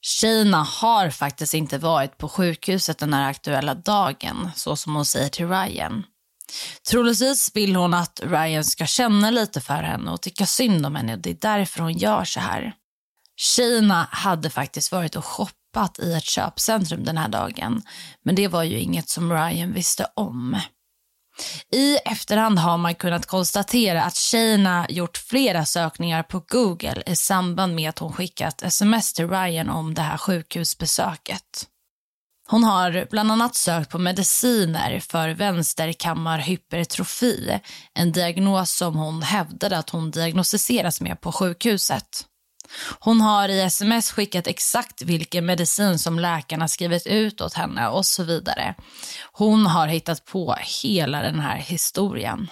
Tjejerna 0.00 0.62
har 0.62 1.10
faktiskt 1.10 1.54
inte 1.54 1.78
varit 1.78 2.18
på 2.18 2.28
sjukhuset 2.28 2.98
den 2.98 3.14
här 3.14 3.30
aktuella 3.30 3.74
dagen, 3.74 4.50
så 4.56 4.76
som 4.76 4.94
hon 4.94 5.06
säger 5.06 5.28
till 5.28 5.48
Ryan. 5.48 6.04
Troligtvis 6.90 7.50
vill 7.54 7.76
hon 7.76 7.94
att 7.94 8.20
Ryan 8.24 8.64
ska 8.64 8.86
känna 8.86 9.30
lite 9.30 9.60
för 9.60 9.82
henne 9.82 10.10
och 10.10 10.22
tycka 10.22 10.46
synd 10.46 10.86
om 10.86 10.96
henne 10.96 11.12
och 11.12 11.18
det 11.18 11.30
är 11.30 11.38
därför 11.40 11.80
hon 11.80 11.92
gör 11.92 12.24
så 12.24 12.40
här. 12.40 12.74
Tjejerna 13.36 14.08
hade 14.10 14.50
faktiskt 14.50 14.92
varit 14.92 15.16
och 15.16 15.24
shoppat 15.24 15.65
i 15.98 16.12
ett 16.12 16.24
köpcentrum 16.24 17.04
den 17.04 17.18
här 17.18 17.28
dagen, 17.28 17.82
men 18.24 18.34
det 18.34 18.48
var 18.48 18.62
ju 18.62 18.78
inget 18.78 19.08
som 19.08 19.32
Ryan 19.32 19.72
visste 19.72 20.06
om. 20.14 20.60
I 21.72 21.96
efterhand 21.96 22.58
har 22.58 22.78
man 22.78 22.94
kunnat 22.94 23.26
konstatera 23.26 24.02
att 24.02 24.16
Shayna 24.16 24.86
gjort 24.88 25.16
flera 25.16 25.64
sökningar 25.64 26.22
på 26.22 26.44
Google 26.48 27.02
i 27.06 27.16
samband 27.16 27.74
med 27.74 27.88
att 27.88 27.98
hon 27.98 28.12
skickat 28.12 28.62
sms 28.62 29.12
till 29.12 29.30
Ryan 29.30 29.70
om 29.70 29.94
det 29.94 30.02
här 30.02 30.18
sjukhusbesöket. 30.18 31.66
Hon 32.48 32.64
har 32.64 33.06
bland 33.10 33.32
annat 33.32 33.54
sökt 33.54 33.90
på 33.90 33.98
mediciner 33.98 35.00
för 35.00 35.28
vänsterkammarhypertrofi, 35.28 37.60
en 37.94 38.12
diagnos 38.12 38.76
som 38.76 38.96
hon 38.96 39.22
hävdade 39.22 39.78
att 39.78 39.90
hon 39.90 40.10
diagnostiserats 40.10 41.00
med 41.00 41.20
på 41.20 41.32
sjukhuset. 41.32 42.26
Hon 42.98 43.20
har 43.20 43.48
i 43.48 43.60
sms 43.60 44.10
skickat 44.10 44.46
exakt 44.46 45.02
vilken 45.02 45.46
medicin 45.46 45.98
som 45.98 46.18
läkarna 46.18 46.68
skrivit 46.68 47.06
ut 47.06 47.40
åt 47.40 47.54
henne 47.54 47.88
och 47.88 48.06
så 48.06 48.24
vidare. 48.24 48.74
Hon 49.32 49.66
har 49.66 49.86
hittat 49.86 50.24
på 50.24 50.56
hela 50.82 51.22
den 51.22 51.40
här 51.40 51.56
historien. 51.56 52.50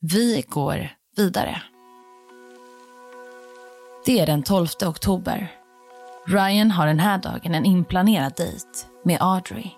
Vi 0.00 0.44
går 0.48 0.88
vidare. 1.16 1.62
Det 4.06 4.20
är 4.20 4.26
den 4.26 4.42
12 4.42 4.68
oktober. 4.84 5.52
Ryan 6.26 6.70
har 6.70 6.86
den 6.86 7.00
här 7.00 7.18
dagen 7.18 7.54
en 7.54 7.64
inplanerad 7.64 8.32
dejt 8.36 8.68
med 9.04 9.18
Audrey. 9.20 9.70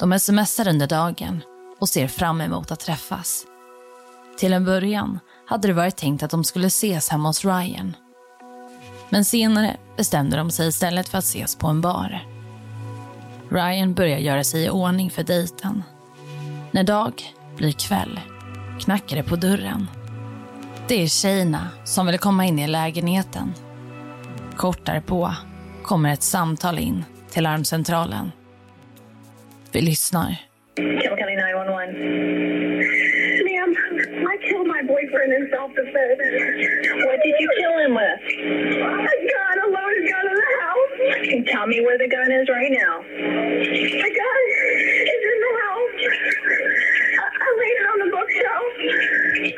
De 0.00 0.18
smsar 0.18 0.68
under 0.68 0.86
dagen 0.86 1.42
och 1.80 1.88
ser 1.88 2.08
fram 2.08 2.40
emot 2.40 2.70
att 2.70 2.80
träffas. 2.80 3.46
Till 4.38 4.52
en 4.52 4.64
början 4.64 5.18
hade 5.46 5.68
det 5.68 5.74
varit 5.74 5.96
tänkt 5.96 6.22
att 6.22 6.30
de 6.30 6.44
skulle 6.44 6.66
ses 6.66 7.08
hemma 7.08 7.28
hos 7.28 7.44
Ryan 7.44 7.96
men 9.10 9.24
senare 9.24 9.76
bestämde 9.96 10.36
de 10.36 10.50
sig 10.50 10.68
istället 10.68 11.08
för 11.08 11.18
att 11.18 11.24
ses 11.24 11.56
på 11.56 11.66
en 11.66 11.80
bar. 11.80 12.20
Ryan 13.48 13.94
börjar 13.94 14.18
göra 14.18 14.44
sig 14.44 14.64
i 14.64 14.70
ordning 14.70 15.10
för 15.10 15.22
dejten. 15.22 15.82
När 16.70 16.84
dag 16.84 17.12
blir 17.56 17.72
kväll 17.72 18.20
knackar 18.80 19.16
det 19.16 19.22
på 19.22 19.36
dörren. 19.36 19.86
Det 20.88 21.02
är 21.02 21.06
Shayna 21.06 21.68
som 21.84 22.06
vill 22.06 22.18
komma 22.18 22.44
in 22.44 22.58
i 22.58 22.66
lägenheten. 22.66 23.54
Kort 24.56 24.86
därpå 24.86 25.34
kommer 25.82 26.12
ett 26.12 26.22
samtal 26.22 26.78
in 26.78 27.04
till 27.30 27.42
larmcentralen. 27.42 28.32
Vi 29.72 29.80
lyssnar. 29.80 30.36
Campbell 30.76 31.18
County 31.18 31.36
911. 31.36 32.49
I 34.30 34.36
killed 34.46 34.66
my 34.68 34.80
boyfriend 34.86 35.32
in 35.34 35.50
self-defense. 35.50 36.22
What 37.02 37.18
did 37.18 37.34
you 37.40 37.50
kill 37.58 37.78
him 37.82 37.94
with? 37.98 38.20
A 38.30 39.16
gun, 39.26 39.54
a 39.58 39.66
loaded 39.74 40.06
gun 40.06 40.24
in 40.30 40.36
the 40.38 40.52
house. 40.62 40.92
Can 41.18 41.24
you 41.34 41.44
tell 41.50 41.66
me 41.66 41.80
where 41.80 41.98
the 41.98 42.06
gun 42.06 42.30
is 42.30 42.46
right 42.48 42.70
now? 42.70 43.02
The 43.02 44.10
gun 44.22 44.42
is 45.10 45.22
in 45.34 45.38
the 45.42 45.54
house. 45.66 45.98
I, 47.18 47.26
I 47.42 47.48
laid 47.58 47.74
it 47.74 47.86
on 47.90 47.98
the 48.06 48.10
bookshelf. 48.14 48.70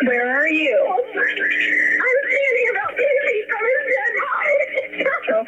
Where 0.09 0.41
are 0.41 0.49
you? 0.49 0.73
I'm 0.88 2.19
standing 2.33 2.67
about 2.73 2.97
10 2.97 3.05
feet 3.29 3.45
from 3.52 3.62
his 3.69 3.85
dead 3.93 4.12
body. 4.25 4.57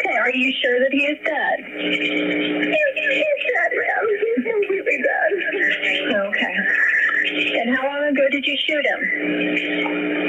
okay, 0.05 0.17
Are 0.21 0.35
you 0.37 0.53
sure 0.61 0.79
that 0.85 0.93
he 0.93 1.01
is 1.09 1.19
dead? 1.25 1.65
He's 1.65 3.41
dead, 3.41 3.73
ma'am. 3.73 4.05
He's 4.21 4.45
completely 4.45 4.99
dead. 5.01 5.33
Okay. 7.45 7.61
And 7.61 7.77
how 7.77 7.85
long 7.85 8.05
ago 8.09 8.25
did 8.31 8.45
you 8.47 8.57
shoot 8.57 8.85
him? 8.89 9.01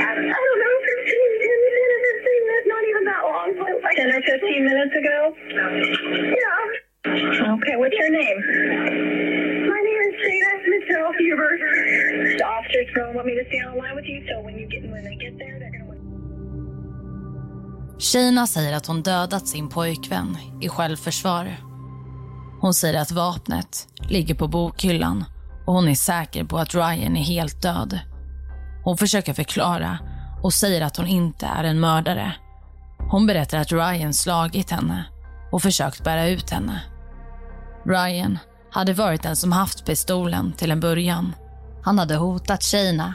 I, 0.04 0.12
I 0.12 0.42
don't 0.48 0.60
know, 0.64 0.76
15, 0.84 1.16
10 1.48 1.60
minutes, 1.72 2.04
15 2.12 2.44
minutes, 2.50 2.68
not 2.68 2.84
even 2.92 3.04
that 3.12 3.24
long. 3.24 3.50
Like 3.84 3.96
10 3.96 4.12
or 4.12 4.22
15 4.22 4.66
minutes 4.66 4.96
ago? 5.00 5.18
Yeah. 6.36 6.76
Okay, 7.56 7.76
what's 7.80 7.96
your 7.96 8.12
name? 8.12 8.38
My 9.72 9.80
name 9.88 10.02
is 10.08 10.16
Jada 10.24 10.54
Michelle 10.74 11.14
Huber. 11.20 11.52
The 12.38 12.44
officers 12.44 12.88
don't 12.96 13.14
want 13.16 13.28
me 13.28 13.36
to 13.40 13.46
stay 13.48 13.62
on 13.64 13.76
the 13.76 13.82
line 13.84 13.96
with 13.96 14.06
you, 14.12 14.20
so 14.28 14.42
when 14.42 14.58
you 14.60 14.68
get 14.68 14.84
when 14.92 15.04
they 15.04 15.16
get 15.16 15.38
there, 15.40 15.60
they're 15.60 15.72
gonna. 15.72 15.86
Shayna 18.00 18.48
säger 18.48 18.74
att 18.74 18.88
hon 18.88 19.04
dödat 19.04 19.48
sin 19.48 19.70
pojkvän 19.70 20.38
i 20.62 20.70
självförsvar. 20.70 21.46
Hon 22.62 22.74
säger 22.74 23.02
att 23.02 23.12
vapnet 23.12 23.88
ligger 24.10 24.36
på 24.36 24.48
bokhyllan 24.48 25.26
och 25.66 25.74
hon 25.74 25.88
är 25.88 25.96
säker 25.96 26.44
på 26.44 26.58
att 26.58 26.76
Ryan 26.76 27.18
är 27.18 27.24
helt 27.24 27.62
död. 27.62 28.00
Hon 28.84 28.98
försöker 28.98 29.34
förklara 29.34 30.00
och 30.44 30.54
säger 30.54 30.82
att 30.82 30.98
hon 30.98 31.08
inte 31.08 31.46
är 31.46 31.64
en 31.64 31.80
mördare. 31.80 32.36
Hon 33.12 33.28
berättar 33.28 33.58
att 33.58 33.72
Ryan 33.72 34.14
slagit 34.14 34.72
henne 34.72 35.06
och 35.52 35.62
försökt 35.62 36.04
bära 36.04 36.28
ut 36.28 36.50
henne. 36.50 36.82
Ryan 37.86 38.40
hade 38.72 38.94
varit 38.94 39.24
den 39.24 39.36
som 39.36 39.52
haft 39.52 39.86
pistolen 39.86 40.54
till 40.54 40.72
en 40.72 40.80
början. 40.80 41.36
Han 41.84 42.00
hade 42.00 42.16
hotat 42.16 42.64
Shayna. 42.64 43.14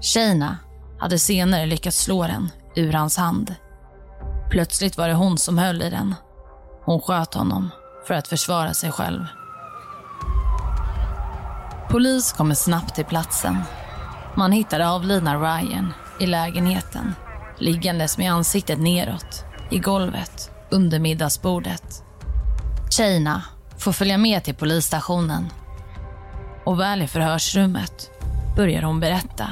Shayna 0.00 0.58
hade 0.98 1.18
senare 1.18 1.66
lyckats 1.66 2.02
slå 2.02 2.26
den 2.26 2.50
ur 2.76 2.92
hans 2.92 3.16
hand. 3.16 3.54
Plötsligt 4.50 4.96
var 4.96 5.08
det 5.08 5.14
hon 5.14 5.38
som 5.38 5.58
höll 5.58 5.82
i 5.82 5.90
den. 5.90 6.14
Hon 6.84 7.00
sköt 7.00 7.34
honom 7.34 7.70
för 8.06 8.14
att 8.14 8.28
försvara 8.28 8.74
sig 8.74 8.92
själv. 8.92 9.24
Polis 11.90 12.32
kommer 12.32 12.54
snabbt 12.54 12.94
till 12.94 13.04
platsen. 13.04 13.58
Man 14.36 14.52
hittar 14.52 14.80
avlidna 14.80 15.36
Ryan 15.36 15.92
i 16.20 16.26
lägenheten 16.26 17.14
liggandes 17.58 18.18
med 18.18 18.32
ansiktet 18.32 18.78
neråt 18.78 19.44
i 19.70 19.78
golvet 19.78 20.50
under 20.70 20.98
middagsbordet. 20.98 22.02
Tjejerna 22.90 23.42
får 23.78 23.92
följa 23.92 24.18
med 24.18 24.44
till 24.44 24.54
polisstationen. 24.54 25.46
Och 26.64 26.80
väl 26.80 27.02
i 27.02 27.06
förhörsrummet 27.06 28.10
börjar 28.56 28.82
hon 28.82 29.00
berätta. 29.00 29.48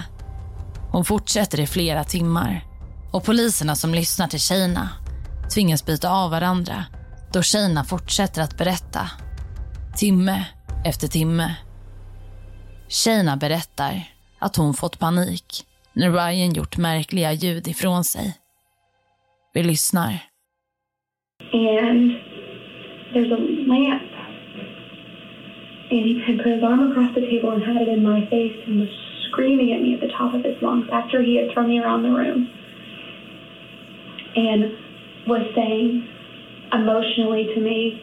Hon 0.90 1.04
fortsätter 1.04 1.60
i 1.60 1.66
flera 1.66 2.04
timmar 2.04 2.64
och 3.12 3.24
poliserna 3.24 3.76
som 3.76 3.94
lyssnar 3.94 4.28
till 4.28 4.40
tjejerna 4.40 4.88
tvingas 5.54 5.86
byta 5.86 6.10
av 6.10 6.30
varandra 6.30 6.84
då 7.32 7.42
tjejerna 7.42 7.84
fortsätter 7.84 8.42
att 8.42 8.58
berätta. 8.58 9.10
Timme 9.96 10.44
efter 10.84 11.08
timme. 11.08 11.54
Shayna 12.94 13.36
berättar 13.36 13.94
att 14.38 14.56
hon 14.56 14.74
fått 14.74 14.98
panik 14.98 15.46
när 15.92 16.10
Ryan 16.10 16.52
gjort 16.52 16.78
märkliga 16.78 17.32
ljud 17.32 17.68
ifrån 17.68 18.04
sig. 18.04 18.36
Vi 19.54 19.62
lyssnar. 19.62 20.12
and 21.52 22.10
there's 23.12 23.32
a 23.32 23.42
lamp. 23.72 24.02
And 25.90 26.04
he 26.08 26.22
had 26.26 26.38
put 26.38 26.54
his 26.54 26.62
arm 26.62 26.90
across 26.90 27.14
the 27.14 27.20
table 27.20 27.50
and 27.50 27.62
had 27.62 27.76
it 27.82 27.88
in 27.88 28.02
my 28.02 28.20
face 28.30 28.56
and 28.66 28.80
was 28.80 28.88
screaming 29.28 29.72
at 29.72 29.80
me 29.82 29.94
at 29.94 30.00
the 30.00 30.12
top 30.18 30.34
of 30.34 30.42
his 30.44 30.60
lungs 30.62 30.88
after 30.92 31.22
he 31.22 31.36
had 31.36 31.52
thrown 31.52 31.68
me 31.68 31.80
around 31.80 32.02
the 32.02 32.10
room. 32.10 32.48
And 34.36 34.62
was 35.26 35.42
saying 35.54 36.08
emotionally 36.72 37.44
to 37.54 37.60
me, 37.60 38.00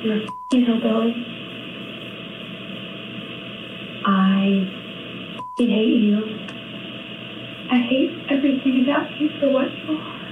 F***ing 0.00 0.64
hillbilly. 0.64 1.12
I 4.06 4.64
f***ing 5.36 5.68
hate 5.68 6.00
you. 6.00 6.16
I 7.70 7.76
hate 7.84 8.24
everything 8.30 8.84
about 8.84 9.10
you 9.20 9.28
for 9.38 9.50
what 9.50 9.70
you 9.70 9.92
are 9.92 10.24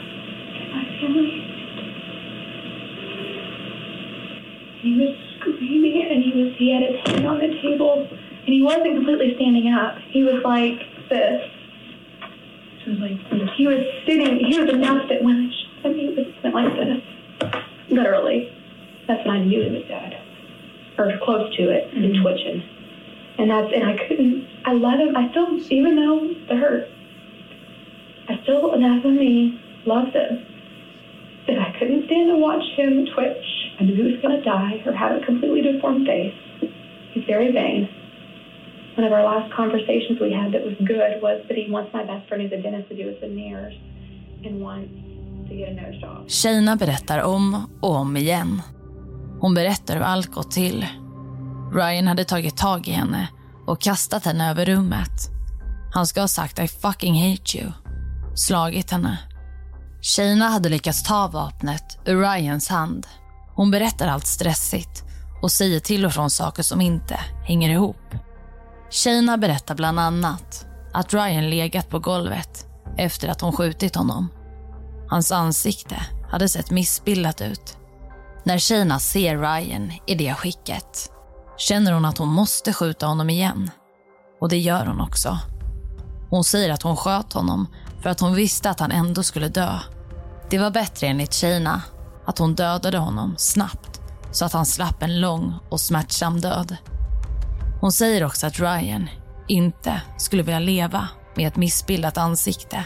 and 0.56 0.72
my 0.72 0.84
family. 0.98 1.44
He 4.80 4.96
was 4.96 5.14
screaming 5.36 6.08
and 6.12 6.24
he 6.24 6.42
was 6.42 6.54
he 6.56 6.72
had 6.72 6.82
his 6.90 7.00
hand 7.04 7.26
on 7.26 7.38
the 7.38 7.60
table 7.60 8.08
and 8.10 8.48
he 8.48 8.62
wasn't 8.62 8.94
completely 8.94 9.34
standing 9.34 9.70
up. 9.70 9.98
He 10.08 10.22
was 10.24 10.42
like 10.44 10.80
this. 11.10 11.50
He 12.84 12.90
was 12.90 13.00
like 13.00 13.30
this. 13.30 13.50
He 13.54 13.66
was 13.66 13.84
sitting 14.06 14.46
he 14.46 14.58
was 14.58 14.70
enough 14.70 15.06
that 15.10 15.22
when 15.22 15.52
I 15.52 15.86
him 15.86 15.94
he 15.94 16.08
was 16.08 16.54
like 16.54 16.74
this. 16.74 17.52
Literally. 17.90 18.57
That's 19.08 19.26
when 19.26 19.36
I 19.36 19.44
knew 19.44 19.62
he 19.64 19.70
was 19.70 19.88
dead. 19.88 20.14
Or 20.98 21.10
close 21.24 21.54
to 21.56 21.70
it 21.70 21.92
and 21.94 22.04
mm-hmm. 22.04 22.22
twitching. 22.22 22.62
And 23.38 23.50
that's 23.50 23.72
and 23.74 23.84
I 23.84 23.96
couldn't 24.06 24.46
I 24.64 24.74
let 24.74 25.00
him 25.00 25.16
I 25.16 25.30
still 25.30 25.58
even 25.72 25.96
though 25.96 26.34
the 26.48 26.56
hurt 26.56 26.88
I 28.28 28.38
still, 28.42 28.74
enough 28.74 29.04
of 29.04 29.12
me, 29.12 29.58
loved 29.86 30.14
him. 30.14 30.44
And 31.48 31.60
I 31.60 31.72
couldn't 31.78 32.04
stand 32.06 32.28
to 32.28 32.36
watch 32.36 32.62
him 32.76 33.06
twitch. 33.14 33.46
I 33.80 33.84
knew 33.84 33.96
he 33.96 34.12
was 34.12 34.20
going 34.20 34.36
to 34.36 34.44
die 34.44 34.82
or 34.84 34.92
have 34.92 35.16
a 35.16 35.24
completely 35.24 35.62
deformed 35.62 36.06
face. 36.06 36.34
He's 37.12 37.24
very 37.24 37.52
vain. 37.52 37.88
One 38.96 39.06
of 39.06 39.12
our 39.12 39.24
last 39.24 39.50
conversations 39.54 40.20
we 40.20 40.32
had 40.32 40.52
that 40.52 40.62
was 40.62 40.74
good 40.84 41.22
was 41.22 41.42
that 41.48 41.56
he 41.56 41.70
wants 41.70 41.94
my 41.94 42.04
best 42.04 42.28
friend 42.28 42.42
who's 42.42 42.52
a 42.52 42.60
dentist 42.60 42.90
to 42.90 42.96
do 42.96 43.08
his 43.08 43.18
veneers 43.18 43.72
and 44.44 44.60
wants 44.60 44.92
to 45.48 45.56
get 45.56 45.70
a 45.70 45.74
nose 45.74 46.00
job. 46.00 46.28
Shayna 46.28 46.76
berättar 46.76 47.22
om 47.22 47.66
och 47.80 47.96
om 47.96 48.16
igen. 48.16 48.62
Hon 49.40 49.54
berättar 49.54 49.94
hur 49.94 50.02
allt 50.02 50.32
gått 50.32 50.50
till. 50.50 50.86
Ryan 51.72 52.06
hade 52.06 52.24
tagit 52.24 52.56
tag 52.56 52.88
i 52.88 52.92
henne 52.92 53.28
och 53.66 53.80
kastat 53.80 54.24
henne 54.24 54.50
över 54.50 54.66
rummet. 54.66 55.30
Han 55.94 56.06
ska 56.06 56.20
ha 56.20 56.28
sagt 56.28 56.58
I 56.58 56.68
fucking 56.68 57.30
hate 57.30 57.58
you. 57.58 57.72
Slagit 58.34 58.90
henne. 58.90 59.18
Shayna 60.02 60.48
hade 60.48 60.68
lyckats 60.68 61.02
ta 61.02 61.28
vapnet 61.28 61.98
ur 62.04 62.20
Ryans 62.20 62.68
hand. 62.68 63.06
Hon 63.54 63.70
berättar 63.70 64.08
allt 64.08 64.26
stressigt 64.26 65.04
och 65.42 65.52
säger 65.52 65.80
till 65.80 66.06
och 66.06 66.12
från 66.12 66.30
saker 66.30 66.62
som 66.62 66.80
inte 66.80 67.20
hänger 67.46 67.70
ihop. 67.70 68.14
Shayna 68.90 69.38
berättar 69.38 69.74
bland 69.74 70.00
annat 70.00 70.66
att 70.92 71.14
Ryan 71.14 71.50
legat 71.50 71.88
på 71.88 71.98
golvet 71.98 72.66
efter 72.96 73.28
att 73.28 73.40
hon 73.40 73.52
skjutit 73.52 73.96
honom. 73.96 74.28
Hans 75.08 75.32
ansikte 75.32 75.96
hade 76.30 76.48
sett 76.48 76.70
missbildat 76.70 77.40
ut. 77.40 77.77
När 78.48 78.58
Shana 78.58 78.98
ser 78.98 79.38
Ryan 79.38 79.92
i 80.06 80.14
det 80.14 80.34
skicket 80.34 81.10
känner 81.56 81.92
hon 81.92 82.04
att 82.04 82.18
hon 82.18 82.28
måste 82.28 82.72
skjuta 82.72 83.06
honom 83.06 83.30
igen. 83.30 83.70
Och 84.40 84.48
det 84.48 84.58
gör 84.58 84.86
hon 84.86 85.00
också. 85.00 85.38
Hon 86.30 86.44
säger 86.44 86.72
att 86.72 86.82
hon 86.82 86.96
sköt 86.96 87.32
honom 87.32 87.66
för 88.02 88.10
att 88.10 88.20
hon 88.20 88.34
visste 88.34 88.70
att 88.70 88.80
han 88.80 88.92
ändå 88.92 89.22
skulle 89.22 89.48
dö. 89.48 89.78
Det 90.50 90.58
var 90.58 90.70
bättre 90.70 91.06
enligt 91.06 91.34
Shana 91.34 91.82
att 92.26 92.38
hon 92.38 92.54
dödade 92.54 92.98
honom 92.98 93.34
snabbt 93.38 94.00
så 94.32 94.44
att 94.44 94.52
han 94.52 94.66
slapp 94.66 95.02
en 95.02 95.20
lång 95.20 95.54
och 95.70 95.80
smärtsam 95.80 96.40
död. 96.40 96.76
Hon 97.80 97.92
säger 97.92 98.24
också 98.24 98.46
att 98.46 98.60
Ryan 98.60 99.08
inte 99.48 100.02
skulle 100.18 100.42
vilja 100.42 100.60
leva 100.60 101.08
med 101.34 101.48
ett 101.48 101.56
missbildat 101.56 102.18
ansikte. 102.18 102.84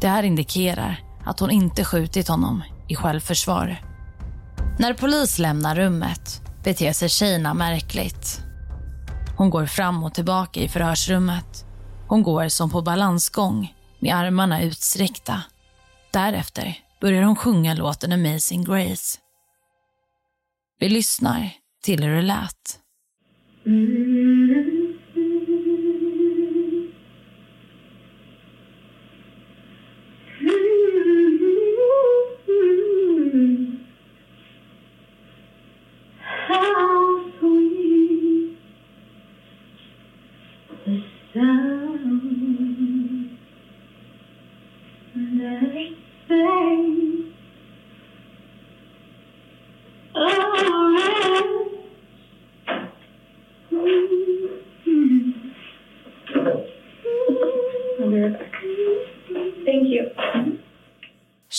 Det 0.00 0.08
här 0.08 0.22
indikerar 0.22 1.04
att 1.24 1.40
hon 1.40 1.50
inte 1.50 1.84
skjutit 1.84 2.28
honom 2.28 2.62
i 2.88 2.96
självförsvar. 2.96 3.89
När 4.78 4.94
polis 4.94 5.38
lämnar 5.38 5.74
rummet 5.74 6.42
beter 6.64 6.92
sig 6.92 7.08
Shayna 7.08 7.54
märkligt. 7.54 8.40
Hon 9.36 9.50
går 9.50 9.66
fram 9.66 10.04
och 10.04 10.14
tillbaka 10.14 10.60
i 10.60 10.68
förhörsrummet. 10.68 11.64
Hon 12.08 12.22
går 12.22 12.48
som 12.48 12.70
på 12.70 12.82
balansgång 12.82 13.74
med 13.98 14.14
armarna 14.14 14.62
utsträckta. 14.62 15.42
Därefter 16.12 16.78
börjar 17.00 17.22
hon 17.22 17.36
sjunga 17.36 17.74
låten 17.74 18.12
Amazing 18.12 18.64
Grace. 18.64 19.18
Vi 20.78 20.88
lyssnar 20.88 21.50
till 21.82 22.04
hur 22.04 22.16
det 22.16 22.22
lät. 22.22 22.80
Mm. 23.66 24.10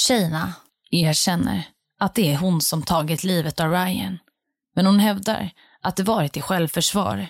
Shana 0.07 0.53
erkänner 0.91 1.67
att 1.99 2.15
det 2.15 2.33
är 2.33 2.37
hon 2.37 2.61
som 2.61 2.83
tagit 2.83 3.23
livet 3.23 3.59
av 3.59 3.71
Ryan. 3.71 4.17
Men 4.75 4.85
hon 4.85 4.99
hävdar 4.99 5.49
att 5.81 5.95
det 5.95 6.03
varit 6.03 6.37
i 6.37 6.41
självförsvar. 6.41 7.27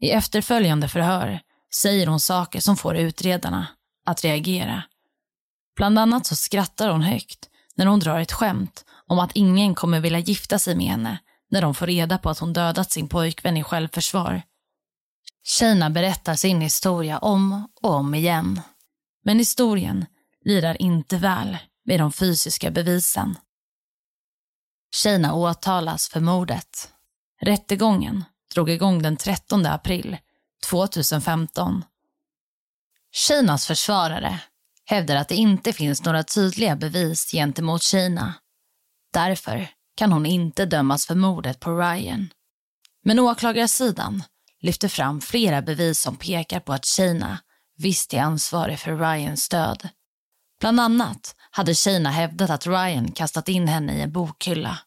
I 0.00 0.10
efterföljande 0.10 0.88
förhör 0.88 1.40
säger 1.74 2.06
hon 2.06 2.20
saker 2.20 2.60
som 2.60 2.76
får 2.76 2.96
utredarna 2.96 3.66
att 4.06 4.24
reagera. 4.24 4.82
Bland 5.76 5.98
annat 5.98 6.26
så 6.26 6.36
skrattar 6.36 6.88
hon 6.88 7.02
högt 7.02 7.48
när 7.74 7.86
hon 7.86 8.00
drar 8.00 8.20
ett 8.20 8.32
skämt 8.32 8.84
om 9.06 9.18
att 9.18 9.32
ingen 9.34 9.74
kommer 9.74 10.00
vilja 10.00 10.18
gifta 10.18 10.58
sig 10.58 10.74
med 10.74 10.86
henne 10.86 11.18
när 11.50 11.62
de 11.62 11.74
får 11.74 11.86
reda 11.86 12.18
på 12.18 12.30
att 12.30 12.38
hon 12.38 12.52
dödat 12.52 12.92
sin 12.92 13.08
pojkvän 13.08 13.56
i 13.56 13.62
självförsvar. 13.62 14.42
Tjejerna 15.44 15.90
berättar 15.90 16.34
sin 16.34 16.60
historia 16.60 17.18
om 17.18 17.68
och 17.82 17.90
om 17.90 18.14
igen. 18.14 18.60
Men 19.24 19.38
historien 19.38 20.06
lirar 20.44 20.82
inte 20.82 21.16
väl 21.16 21.58
med 21.84 22.00
de 22.00 22.12
fysiska 22.12 22.70
bevisen. 22.70 23.36
Tjejerna 24.94 25.34
åtalas 25.34 26.08
för 26.08 26.20
mordet. 26.20 26.92
Rättegången 27.40 28.24
drog 28.54 28.70
igång 28.70 29.02
den 29.02 29.16
13 29.16 29.66
april 29.66 30.16
2015. 30.66 31.84
Kinas 33.12 33.66
försvarare 33.66 34.40
hävdar 34.84 35.16
att 35.16 35.28
det 35.28 35.34
inte 35.34 35.72
finns 35.72 36.04
några 36.04 36.22
tydliga 36.22 36.76
bevis 36.76 37.30
gentemot 37.30 37.82
Kina. 37.82 38.34
Därför 39.12 39.68
kan 39.94 40.12
hon 40.12 40.26
inte 40.26 40.66
dömas 40.66 41.06
för 41.06 41.14
mordet 41.14 41.60
på 41.60 41.80
Ryan. 41.80 42.28
Men 43.04 43.18
åklagarsidan 43.18 44.22
lyfter 44.60 44.88
fram 44.88 45.20
flera 45.20 45.62
bevis 45.62 46.00
som 46.00 46.16
pekar 46.16 46.60
på 46.60 46.72
att 46.72 46.84
Kina 46.84 47.38
visst 47.76 48.14
är 48.14 48.20
ansvarig 48.20 48.78
för 48.78 48.96
Ryans 48.96 49.48
död. 49.48 49.88
Bland 50.60 50.80
annat 50.80 51.36
hade 51.54 51.74
tjejerna 51.74 52.10
hävdat 52.10 52.50
att 52.50 52.66
Ryan 52.66 53.12
kastat 53.12 53.48
in 53.48 53.68
henne 53.68 53.94
i 53.98 54.00
en 54.00 54.12
bokhylla. 54.12 54.78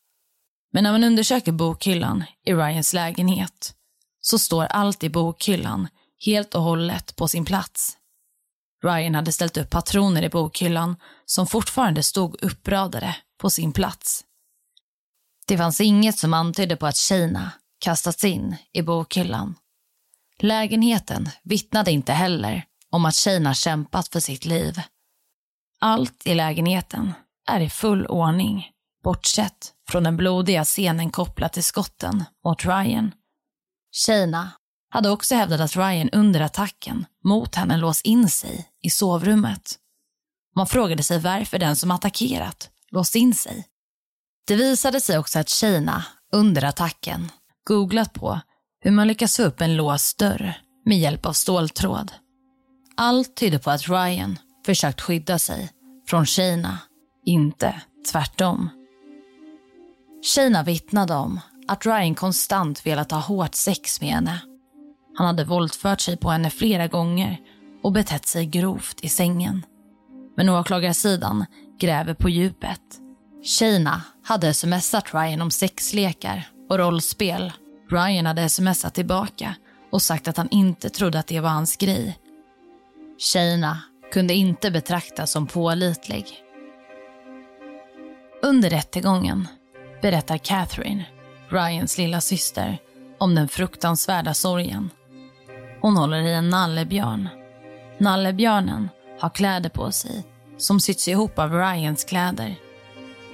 Men 0.73 0.84
när 0.84 0.91
man 0.91 1.04
undersöker 1.04 1.51
bokhyllan 1.51 2.23
i 2.45 2.54
Ryans 2.54 2.93
lägenhet 2.93 3.73
så 4.21 4.39
står 4.39 4.65
allt 4.65 5.04
i 5.04 5.10
bokhyllan 5.10 5.88
helt 6.25 6.56
och 6.56 6.62
hållet 6.62 7.15
på 7.15 7.28
sin 7.28 7.45
plats. 7.45 7.97
Ryan 8.84 9.15
hade 9.15 9.32
ställt 9.32 9.58
upp 9.58 9.69
patroner 9.69 10.23
i 10.23 10.30
bokhyllan 10.30 10.95
som 11.25 11.47
fortfarande 11.47 12.04
stod 12.04 12.43
uppradade 12.43 13.15
på 13.38 13.49
sin 13.49 13.73
plats. 13.73 14.23
Det 15.47 15.58
fanns 15.58 15.82
inget 15.82 16.17
som 16.17 16.34
antydde 16.34 16.75
på 16.75 16.88
att 16.88 16.97
tjejerna 16.97 17.51
kastats 17.80 18.23
in 18.23 18.56
i 18.73 18.82
bokhyllan. 18.82 19.56
Lägenheten 20.39 21.30
vittnade 21.43 21.91
inte 21.91 22.13
heller 22.13 22.65
om 22.89 23.06
att 23.06 23.15
tjejerna 23.15 23.54
kämpat 23.54 24.08
för 24.08 24.19
sitt 24.19 24.45
liv. 24.45 24.82
Allt 25.81 26.27
i 26.27 26.35
lägenheten 26.35 27.13
är 27.47 27.59
i 27.59 27.69
full 27.69 28.07
ordning, 28.07 28.71
bortsett 29.03 29.73
från 29.89 30.03
den 30.03 30.17
blodiga 30.17 30.65
scenen 30.65 31.11
kopplat 31.11 31.53
till 31.53 31.63
skotten 31.63 32.23
mot 32.45 32.65
Ryan. 32.65 33.11
Tjejerna 33.91 34.51
hade 34.89 35.09
också 35.09 35.35
hävdat 35.35 35.59
att 35.59 35.75
Ryan 35.75 36.09
under 36.09 36.41
attacken 36.41 37.05
mot 37.23 37.55
henne 37.55 37.77
låst 37.77 38.05
in 38.05 38.29
sig 38.29 38.69
i 38.81 38.89
sovrummet. 38.89 39.75
Man 40.55 40.67
frågade 40.67 41.03
sig 41.03 41.19
varför 41.19 41.59
den 41.59 41.75
som 41.75 41.91
attackerat 41.91 42.69
låst 42.91 43.15
in 43.15 43.33
sig. 43.33 43.67
Det 44.47 44.55
visade 44.55 45.01
sig 45.01 45.17
också 45.17 45.39
att 45.39 45.49
tjejerna 45.49 46.05
under 46.33 46.63
attacken 46.63 47.31
googlat 47.67 48.13
på 48.13 48.39
hur 48.81 48.91
man 48.91 49.07
lyckas 49.07 49.38
få 49.38 49.43
upp 49.43 49.61
en 49.61 49.75
låst 49.75 50.17
dörr 50.17 50.53
med 50.85 50.99
hjälp 50.99 51.25
av 51.25 51.33
ståltråd. 51.33 52.11
Allt 52.97 53.35
tyder 53.35 53.57
på 53.57 53.71
att 53.71 53.88
Ryan 53.89 54.38
försökt 54.65 55.01
skydda 55.01 55.39
sig 55.39 55.69
från 56.08 56.25
Shayna, 56.25 56.78
inte 57.25 57.82
tvärtom. 58.12 58.69
Shayna 60.36 60.63
vittnade 60.63 61.15
om 61.15 61.39
att 61.67 61.86
Ryan 61.86 62.15
konstant 62.15 62.86
velat 62.86 63.12
ha 63.12 63.19
hårt 63.19 63.56
sex 63.56 64.01
med 64.01 64.10
henne. 64.10 64.41
Han 65.17 65.28
hade 65.28 65.43
våldfört 65.43 66.01
sig 66.01 66.17
på 66.17 66.30
henne 66.30 66.49
flera 66.49 66.88
gånger 66.88 67.38
och 67.84 67.91
betett 67.91 68.28
sig 68.28 68.45
grovt 68.45 68.99
i 69.01 69.10
sängen. 69.10 69.65
Men 70.38 70.49
åklagarsidan 70.49 71.45
gräver 71.80 72.13
på 72.13 72.30
djupet. 72.30 72.82
Shayna 73.43 74.01
hade 74.23 74.54
smsat 74.54 75.13
Ryan 75.13 75.41
om 75.41 75.51
sexlekar 75.51 76.47
och 76.69 76.78
rollspel. 76.78 77.51
Ryan 77.91 78.25
hade 78.25 78.49
smsat 78.49 78.93
tillbaka 78.93 79.56
och 79.91 80.01
sagt 80.01 80.28
att 80.28 80.38
han 80.38 80.49
inte 80.51 80.89
trodde 80.89 81.19
att 81.19 81.28
det 81.28 81.39
var 81.39 81.49
hans 81.49 81.78
grej. 81.78 82.19
Shayna 83.34 83.82
kunde 84.12 84.34
inte 84.34 84.72
betraktas 84.72 85.32
som 85.32 85.48
pålitlig. 85.48 86.26
Under 88.41 88.70
rättegången 88.70 89.48
berättar 90.02 90.38
Catherine, 90.38 91.06
Ryans 91.50 91.98
lilla 91.98 92.22
syster, 92.22 92.78
om 93.18 93.36
den 93.36 93.48
fruktansvärda 93.48 94.34
sorgen. 94.34 94.89
Hon 95.82 95.98
håller 95.98 96.22
i 96.22 96.34
en 96.34 96.50
nallebjörn. 96.50 97.30
Nallebjörnen 97.98 98.89
har 99.20 99.30
kläder 99.30 99.70
på 99.70 99.91
sig 99.91 100.24
som 100.58 100.80
sytts 100.80 101.08
ihop 101.08 101.39
av 101.39 101.54
Ryans 101.54 102.04
kläder. 102.04 102.56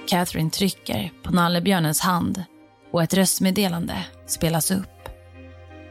Catherine 0.08 0.50
trycker 0.50 1.12
på 1.22 1.32
nallebjörnens 1.32 2.00
hand 2.00 2.44
och 2.92 3.02
ett 3.02 3.14
röstmeddelande 3.14 4.04
spelas 4.26 4.70
upp. 4.70 5.08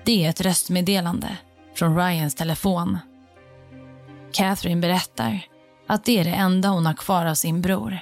Det 0.06 0.26
är 0.26 0.30
ett 0.30 0.42
röstmeddelande 0.42 1.38
från 1.76 1.98
Ryans 1.98 2.36
telefon. 2.36 2.98
Catherine 4.34 4.82
berättar 4.82 5.42
att 5.88 6.06
det 6.06 6.20
är 6.20 6.24
det 6.24 6.30
enda 6.30 6.70
hon 6.70 6.86
har 6.86 6.94
kvar 6.94 7.26
av 7.26 7.36
sin 7.36 7.62
bror. 7.62 8.00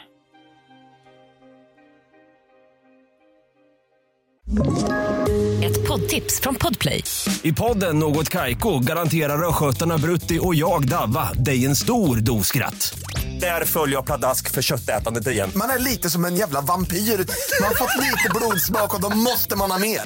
Ett 5.64 5.88
poddtips 5.88 6.40
från 6.42 6.56
Podplay. 6.56 7.04
I 7.42 7.54
podden 7.54 8.00
Något 8.00 8.30
Kaiko 8.30 8.80
garanterar 8.80 9.50
östgötarna 9.50 9.98
Brutti 9.98 10.40
och 10.42 10.56
jag, 10.56 10.88
Davva, 10.88 11.34
dig 11.34 11.66
en 11.66 11.76
stor 11.76 12.18
dos 12.18 12.48
skratt. 12.48 13.00
Där 13.40 13.66
följer 13.66 13.96
jag 13.96 14.06
pladask 14.06 14.52
för 14.52 14.62
köttätandet 14.62 15.28
igen. 15.28 15.52
Man 15.56 15.70
är 15.70 15.80
lite 15.80 16.10
som 16.10 16.26
en 16.26 16.36
jävla 16.36 16.62
vampyr. 16.62 16.98
Man 16.98 17.68
har 17.68 17.76
fått 17.76 18.04
lite 18.04 18.30
blodsmak 18.36 18.96
och 18.96 19.02
då 19.02 19.10
måste 19.10 19.56
man 19.56 19.72
ha 19.72 19.80
mer. 19.80 20.02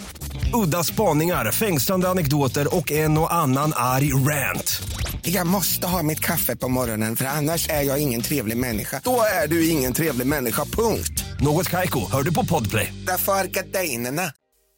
Udda 0.53 0.83
spaningar, 0.83 1.51
fängslande 1.51 2.09
anekdoter 2.09 2.75
och 2.75 2.91
en 2.91 3.17
och 3.17 3.33
annan 3.33 3.73
arg 3.75 4.13
rant. 4.13 4.81
Jag 5.21 5.47
måste 5.47 5.87
ha 5.87 6.03
mitt 6.03 6.19
kaffe 6.19 6.55
på 6.55 6.69
morgonen 6.69 7.15
för 7.15 7.25
annars 7.25 7.69
är 7.69 7.81
jag 7.81 8.01
ingen 8.01 8.21
trevlig 8.21 8.57
människa. 8.57 9.01
Då 9.03 9.21
är 9.43 9.47
du 9.47 9.69
ingen 9.69 9.93
trevlig 9.93 10.27
människa, 10.27 10.65
punkt. 10.65 11.23
Något 11.39 11.69
Kaiko, 11.69 12.11
hör 12.11 12.23
du 12.23 12.33
på 12.33 12.45
Podplay. 12.45 12.93
Därför 13.07 13.33
är 13.33 13.45
gardinerna. 13.45 14.31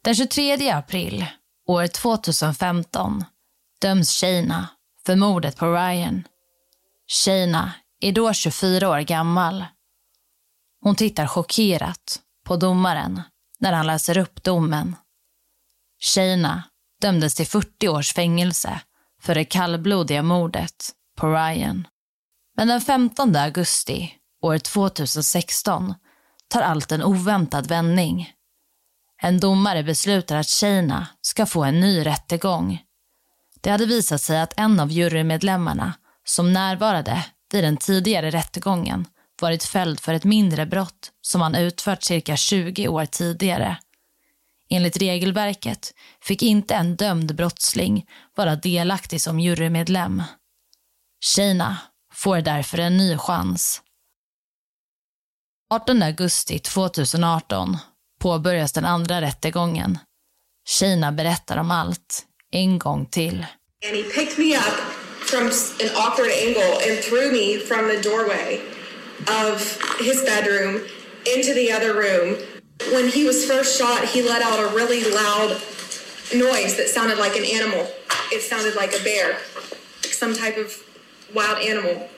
Den 0.04 0.14
23 0.14 0.70
april 0.70 1.26
år 1.66 1.86
2015 1.86 3.24
döms 3.80 4.10
Shayna 4.20 4.68
för 5.06 5.16
mordet 5.16 5.56
på 5.56 5.66
Ryan. 5.74 6.22
Shayna 7.08 7.72
är 8.00 8.12
då 8.12 8.32
24 8.32 8.88
år 8.88 9.00
gammal. 9.00 9.64
Hon 10.82 10.94
tittar 10.94 11.26
chockerat 11.26 12.18
på 12.46 12.56
domaren 12.56 13.22
när 13.58 13.72
han 13.72 13.86
läser 13.86 14.18
upp 14.18 14.42
domen. 14.42 14.96
Tjejerna 16.16 16.62
dömdes 17.00 17.34
till 17.34 17.46
40 17.46 17.88
års 17.88 18.12
fängelse 18.12 18.80
för 19.22 19.34
det 19.34 19.44
kallblodiga 19.44 20.22
mordet 20.22 20.90
på 21.16 21.26
Ryan. 21.26 21.86
Men 22.56 22.68
den 22.68 22.80
15 22.80 23.36
augusti 23.36 24.14
år 24.42 24.58
2016 24.58 25.94
tar 26.48 26.62
allt 26.62 26.92
en 26.92 27.02
oväntad 27.02 27.66
vändning. 27.66 28.32
En 29.22 29.40
domare 29.40 29.82
beslutar 29.82 30.36
att 30.36 30.48
tjejerna 30.48 31.06
ska 31.20 31.46
få 31.46 31.64
en 31.64 31.80
ny 31.80 32.06
rättegång. 32.06 32.82
Det 33.60 33.70
hade 33.70 33.86
visat 33.86 34.22
sig 34.22 34.40
att 34.40 34.60
en 34.60 34.80
av 34.80 34.92
jurymedlemmarna 34.92 35.92
som 36.24 36.52
närvarade 36.52 37.24
vid 37.52 37.64
den 37.64 37.76
tidigare 37.76 38.30
rättegången 38.30 39.06
varit 39.40 39.64
fälld 39.64 40.00
för 40.00 40.14
ett 40.14 40.24
mindre 40.24 40.66
brott 40.66 41.12
som 41.20 41.40
han 41.40 41.54
utfört 41.54 42.02
cirka 42.02 42.36
20 42.36 42.88
år 42.88 43.06
tidigare. 43.06 43.76
Enligt 44.70 44.96
regelverket 44.96 45.94
fick 46.20 46.42
inte 46.42 46.74
en 46.74 46.96
dömd 46.96 47.34
brottsling 47.36 48.06
vara 48.34 48.56
delaktig 48.56 49.20
som 49.20 49.40
jurymedlem. 49.40 50.22
Kina 51.24 51.76
får 52.12 52.40
därför 52.40 52.78
en 52.78 52.96
ny 52.96 53.18
chans. 53.18 53.82
18 55.74 56.02
augusti 56.02 56.58
2018 56.58 57.76
påbörjas 58.20 58.72
den 58.72 58.84
andra 58.84 59.20
rättegången. 59.20 59.98
Kina 60.68 61.12
berättar 61.12 61.56
om 61.56 61.70
allt, 61.70 62.26
en 62.52 62.78
gång 62.78 63.06
till. 63.06 63.46
And 63.88 63.96
he 63.96 64.02
picked 64.02 64.38
me 64.38 64.56
up 64.56 64.76
from 65.26 65.46
an 65.46 65.90
awkward 65.96 66.30
angle 66.46 66.74
and 66.88 67.02
threw 67.02 67.32
me 67.32 67.58
from 67.58 67.88
the 67.88 68.08
doorway 68.08 68.60
of 69.44 69.78
his 70.00 70.24
bedroom 70.24 70.80
into 71.36 71.54
the 71.54 71.72
other 71.72 71.92
room. 71.94 72.55
When 72.92 73.08
he 73.08 73.24
was 73.24 73.44
first 73.44 73.78
shot, 73.78 74.04
he 74.04 74.22
let 74.22 74.42
out 74.42 74.58
a 74.58 74.74
really 74.74 75.02
loud 75.10 75.60
noise 76.34 76.76
that 76.76 76.88
sounded 76.88 77.18
like 77.18 77.36
an 77.36 77.44
animal. 77.44 77.86
It 78.32 78.42
sounded 78.42 78.74
like 78.74 78.94
a 78.98 79.02
bear, 79.02 79.38
some 80.02 80.34
type 80.34 80.56
of 80.56 80.82
wild 81.34 81.58
animal. 81.62 82.08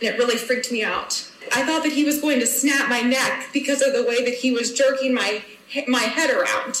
And 0.00 0.02
it 0.02 0.18
really 0.18 0.36
freaked 0.36 0.70
me 0.70 0.84
out. 0.84 1.30
I 1.54 1.64
thought 1.64 1.82
that 1.84 1.92
he 1.92 2.04
was 2.04 2.20
going 2.20 2.40
to 2.40 2.46
snap 2.46 2.88
my 2.88 3.00
neck 3.00 3.48
because 3.52 3.82
of 3.82 3.92
the 3.92 4.02
way 4.02 4.24
that 4.24 4.34
he 4.34 4.50
was 4.52 4.72
jerking 4.72 5.14
my 5.14 5.42
my 5.88 6.00
head 6.00 6.30
around. 6.30 6.74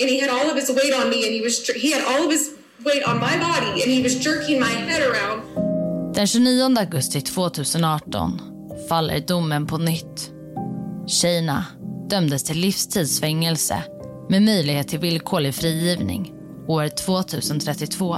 And 0.00 0.08
he 0.08 0.20
had 0.20 0.30
all 0.30 0.50
of 0.50 0.56
his 0.56 0.70
weight 0.70 0.92
on 0.92 1.08
me 1.10 1.24
and 1.24 1.32
he 1.32 1.40
was 1.40 1.66
he 1.68 1.92
had 1.92 2.04
all 2.04 2.24
of 2.24 2.30
his 2.30 2.54
weight 2.84 3.02
on 3.04 3.18
my 3.20 3.38
body 3.38 3.82
and 3.82 3.90
he 3.90 4.02
was 4.02 4.14
jerking 4.18 4.60
my 4.60 4.70
head 4.70 5.02
around. 5.02 5.42
Den 6.14 6.26
29 6.26 6.78
augusti 6.78 7.20
2018 7.20 8.88
faller 8.88 9.20
domen 9.20 9.66
på 9.66 9.78
nytt. 9.78 10.30
Sheina 11.06 11.64
dömdes 12.08 12.44
till 12.44 12.58
livstidsfängelse 12.58 13.82
med 14.28 14.42
möjlighet 14.42 14.88
till 14.88 14.98
villkorlig 14.98 15.54
frigivning 15.54 16.32
år 16.68 16.88
2032. 16.88 18.16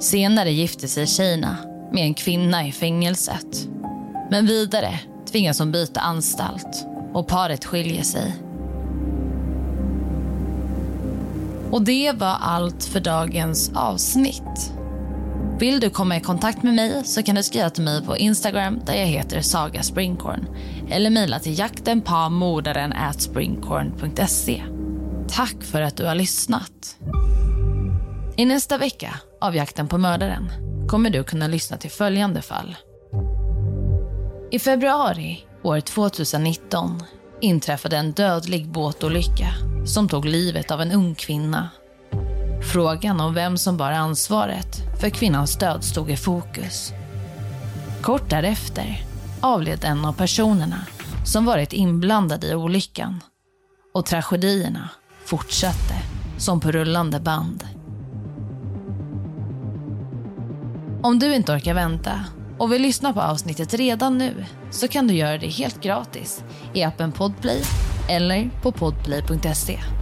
Senare 0.00 0.52
gifte 0.52 0.88
sig 0.88 1.06
Kina 1.06 1.56
med 1.92 2.02
en 2.02 2.14
kvinna 2.14 2.66
i 2.66 2.72
fängelset. 2.72 3.68
Men 4.30 4.46
vidare 4.46 5.00
tvingas 5.30 5.58
hon 5.58 5.72
byta 5.72 6.00
anstalt 6.00 6.86
och 7.12 7.26
paret 7.26 7.64
skiljer 7.64 8.02
sig. 8.02 8.34
Och 11.70 11.82
det 11.82 12.12
var 12.12 12.36
allt 12.40 12.84
för 12.84 13.00
dagens 13.00 13.70
avsnitt. 13.74 14.72
Vill 15.62 15.80
du 15.80 15.90
komma 15.90 16.16
i 16.16 16.20
kontakt 16.20 16.62
med 16.62 16.74
mig 16.74 17.04
så 17.04 17.22
kan 17.22 17.34
du 17.34 17.42
skriva 17.42 17.70
till 17.70 17.82
mig 17.82 18.02
på 18.04 18.16
Instagram 18.16 18.80
där 18.86 18.94
jag 18.94 19.06
heter 19.06 19.40
Saga 19.40 19.82
Springkorn 19.82 20.48
eller 20.90 21.10
mejla 21.10 21.38
till 21.38 21.58
jaktenpamordaren 21.58 22.94
springkorn.se. 23.18 24.62
Tack 25.28 25.62
för 25.62 25.82
att 25.82 25.96
du 25.96 26.04
har 26.04 26.14
lyssnat. 26.14 26.96
I 28.36 28.44
nästa 28.44 28.78
vecka 28.78 29.14
av 29.40 29.56
Jakten 29.56 29.88
på 29.88 29.98
mördaren 29.98 30.50
kommer 30.88 31.10
du 31.10 31.24
kunna 31.24 31.46
lyssna 31.46 31.76
till 31.76 31.90
följande 31.90 32.42
fall. 32.42 32.76
I 34.50 34.58
februari 34.58 35.46
år 35.62 35.80
2019 35.80 37.02
inträffade 37.40 37.96
en 37.96 38.12
dödlig 38.12 38.68
båtolycka 38.68 39.48
som 39.86 40.08
tog 40.08 40.24
livet 40.24 40.70
av 40.70 40.80
en 40.80 40.92
ung 40.92 41.14
kvinna. 41.14 41.68
Frågan 42.62 43.20
om 43.20 43.34
vem 43.34 43.58
som 43.58 43.76
bar 43.76 43.92
ansvaret 43.92 45.00
för 45.00 45.10
kvinnans 45.10 45.56
död 45.56 45.84
stod 45.84 46.10
i 46.10 46.16
fokus. 46.16 46.92
Kort 48.02 48.30
därefter 48.30 49.04
avled 49.40 49.84
en 49.84 50.04
av 50.04 50.12
personerna 50.12 50.86
som 51.26 51.44
varit 51.44 51.72
inblandad 51.72 52.44
i 52.44 52.54
olyckan. 52.54 53.20
Och 53.94 54.06
tragedierna 54.06 54.88
fortsatte 55.24 55.94
som 56.38 56.60
på 56.60 56.72
rullande 56.72 57.20
band. 57.20 57.64
Om 61.02 61.18
du 61.18 61.34
inte 61.34 61.52
orkar 61.52 61.74
vänta 61.74 62.24
och 62.58 62.72
vill 62.72 62.82
lyssna 62.82 63.12
på 63.12 63.20
avsnittet 63.20 63.74
redan 63.74 64.18
nu 64.18 64.44
så 64.70 64.88
kan 64.88 65.06
du 65.06 65.14
göra 65.14 65.38
det 65.38 65.48
helt 65.48 65.82
gratis 65.82 66.44
i 66.74 66.82
appen 66.82 67.12
Podplay 67.12 67.62
eller 68.08 68.50
på 68.62 68.72
podplay.se. 68.72 70.01